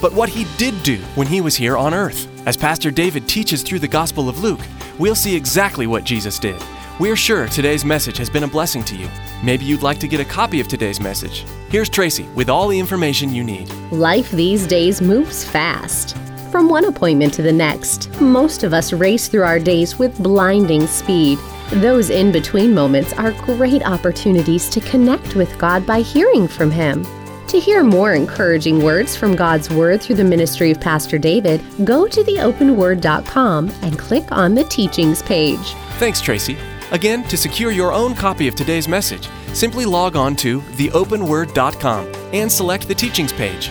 but 0.00 0.12
what 0.12 0.28
he 0.28 0.44
did 0.56 0.82
do 0.82 0.96
when 1.14 1.28
he 1.28 1.40
was 1.40 1.54
here 1.54 1.76
on 1.76 1.94
earth. 1.94 2.26
As 2.48 2.56
Pastor 2.56 2.90
David 2.90 3.28
teaches 3.28 3.62
through 3.62 3.78
the 3.78 3.86
Gospel 3.86 4.28
of 4.28 4.40
Luke, 4.40 4.60
we'll 4.98 5.14
see 5.14 5.36
exactly 5.36 5.86
what 5.86 6.02
Jesus 6.02 6.40
did 6.40 6.60
We're 6.98 7.14
sure 7.14 7.46
today's 7.46 7.84
message 7.84 8.16
has 8.16 8.28
been 8.28 8.42
a 8.42 8.48
blessing 8.48 8.82
to 8.82 8.96
you. 8.96 9.08
Maybe 9.44 9.64
you'd 9.64 9.82
like 9.84 10.00
to 10.00 10.08
get 10.08 10.18
a 10.18 10.24
copy 10.24 10.58
of 10.58 10.66
today's 10.66 10.98
message. 10.98 11.44
Here's 11.68 11.88
Tracy 11.88 12.24
with 12.34 12.50
all 12.50 12.66
the 12.66 12.78
information 12.80 13.32
you 13.32 13.44
need. 13.44 13.68
Life 13.92 14.32
these 14.32 14.66
days 14.66 15.00
moves 15.00 15.44
fast. 15.44 16.16
From 16.50 16.70
one 16.70 16.86
appointment 16.86 17.34
to 17.34 17.42
the 17.42 17.52
next, 17.52 18.10
most 18.22 18.62
of 18.64 18.72
us 18.72 18.94
race 18.94 19.28
through 19.28 19.42
our 19.42 19.58
days 19.58 19.98
with 19.98 20.22
blinding 20.22 20.86
speed. 20.86 21.38
Those 21.70 22.08
in 22.08 22.32
between 22.32 22.72
moments 22.72 23.12
are 23.12 23.32
great 23.32 23.82
opportunities 23.82 24.70
to 24.70 24.80
connect 24.80 25.34
with 25.34 25.58
God 25.58 25.86
by 25.86 26.00
hearing 26.00 26.48
from 26.48 26.70
Him. 26.70 27.06
To 27.48 27.60
hear 27.60 27.84
more 27.84 28.14
encouraging 28.14 28.82
words 28.82 29.14
from 29.14 29.36
God's 29.36 29.68
Word 29.68 30.00
through 30.00 30.16
the 30.16 30.24
ministry 30.24 30.70
of 30.70 30.80
Pastor 30.80 31.18
David, 31.18 31.62
go 31.84 32.08
to 32.08 32.22
theopenword.com 32.22 33.70
and 33.82 33.98
click 33.98 34.32
on 34.32 34.54
the 34.54 34.64
teachings 34.64 35.22
page. 35.22 35.74
Thanks, 35.98 36.22
Tracy. 36.22 36.56
Again, 36.92 37.24
to 37.24 37.36
secure 37.36 37.72
your 37.72 37.92
own 37.92 38.14
copy 38.14 38.48
of 38.48 38.54
today's 38.54 38.88
message, 38.88 39.28
simply 39.52 39.84
log 39.84 40.16
on 40.16 40.34
to 40.36 40.62
theopenword.com 40.62 42.12
and 42.32 42.50
select 42.50 42.88
the 42.88 42.94
teachings 42.94 43.34
page. 43.34 43.70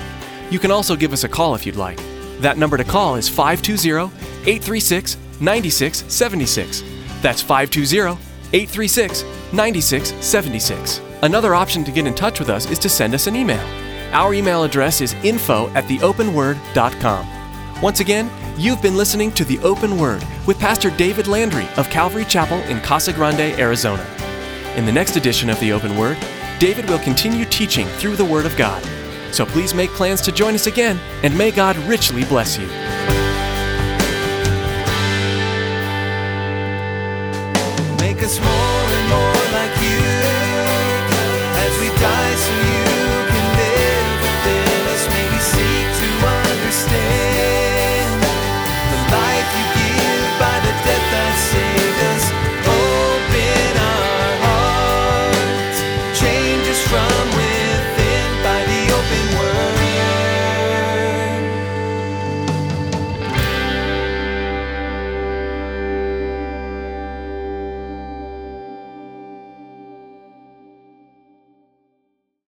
You 0.51 0.59
can 0.59 0.69
also 0.69 0.95
give 0.95 1.11
us 1.11 1.23
a 1.23 1.29
call 1.29 1.55
if 1.55 1.65
you'd 1.65 1.75
like. 1.75 1.99
That 2.39 2.57
number 2.57 2.77
to 2.77 2.83
call 2.83 3.15
is 3.15 3.29
520 3.29 4.13
836 4.41 5.17
9676. 5.39 6.83
That's 7.21 7.41
520 7.41 8.19
836 8.53 9.23
9676. 9.53 11.01
Another 11.23 11.55
option 11.55 11.83
to 11.83 11.91
get 11.91 12.05
in 12.05 12.13
touch 12.13 12.39
with 12.39 12.49
us 12.49 12.69
is 12.69 12.79
to 12.79 12.89
send 12.89 13.13
us 13.13 13.27
an 13.27 13.35
email. 13.35 13.65
Our 14.13 14.33
email 14.33 14.63
address 14.63 15.01
is 15.01 15.13
info 15.23 15.67
at 15.69 15.85
theopenword.com. 15.85 17.81
Once 17.81 17.99
again, 17.99 18.29
you've 18.57 18.81
been 18.81 18.97
listening 18.97 19.31
to 19.33 19.43
The 19.43 19.59
Open 19.59 19.97
Word 19.99 20.23
with 20.45 20.59
Pastor 20.59 20.89
David 20.91 21.27
Landry 21.27 21.67
of 21.77 21.89
Calvary 21.89 22.25
Chapel 22.25 22.59
in 22.63 22.79
Casa 22.81 23.13
Grande, 23.13 23.59
Arizona. 23.59 24.05
In 24.75 24.85
the 24.85 24.91
next 24.91 25.15
edition 25.15 25.49
of 25.49 25.59
The 25.59 25.71
Open 25.71 25.97
Word, 25.97 26.17
David 26.59 26.89
will 26.89 26.99
continue 26.99 27.45
teaching 27.45 27.87
through 27.87 28.15
the 28.15 28.25
Word 28.25 28.45
of 28.45 28.55
God. 28.57 28.83
So 29.31 29.45
please 29.45 29.73
make 29.73 29.89
plans 29.91 30.21
to 30.21 30.31
join 30.31 30.55
us 30.55 30.67
again, 30.67 30.99
and 31.23 31.37
may 31.37 31.51
God 31.51 31.75
richly 31.87 32.23
bless 32.25 32.57
you. 32.57 32.67
Make 37.99 38.23
us 38.23 38.39
more 38.39 38.66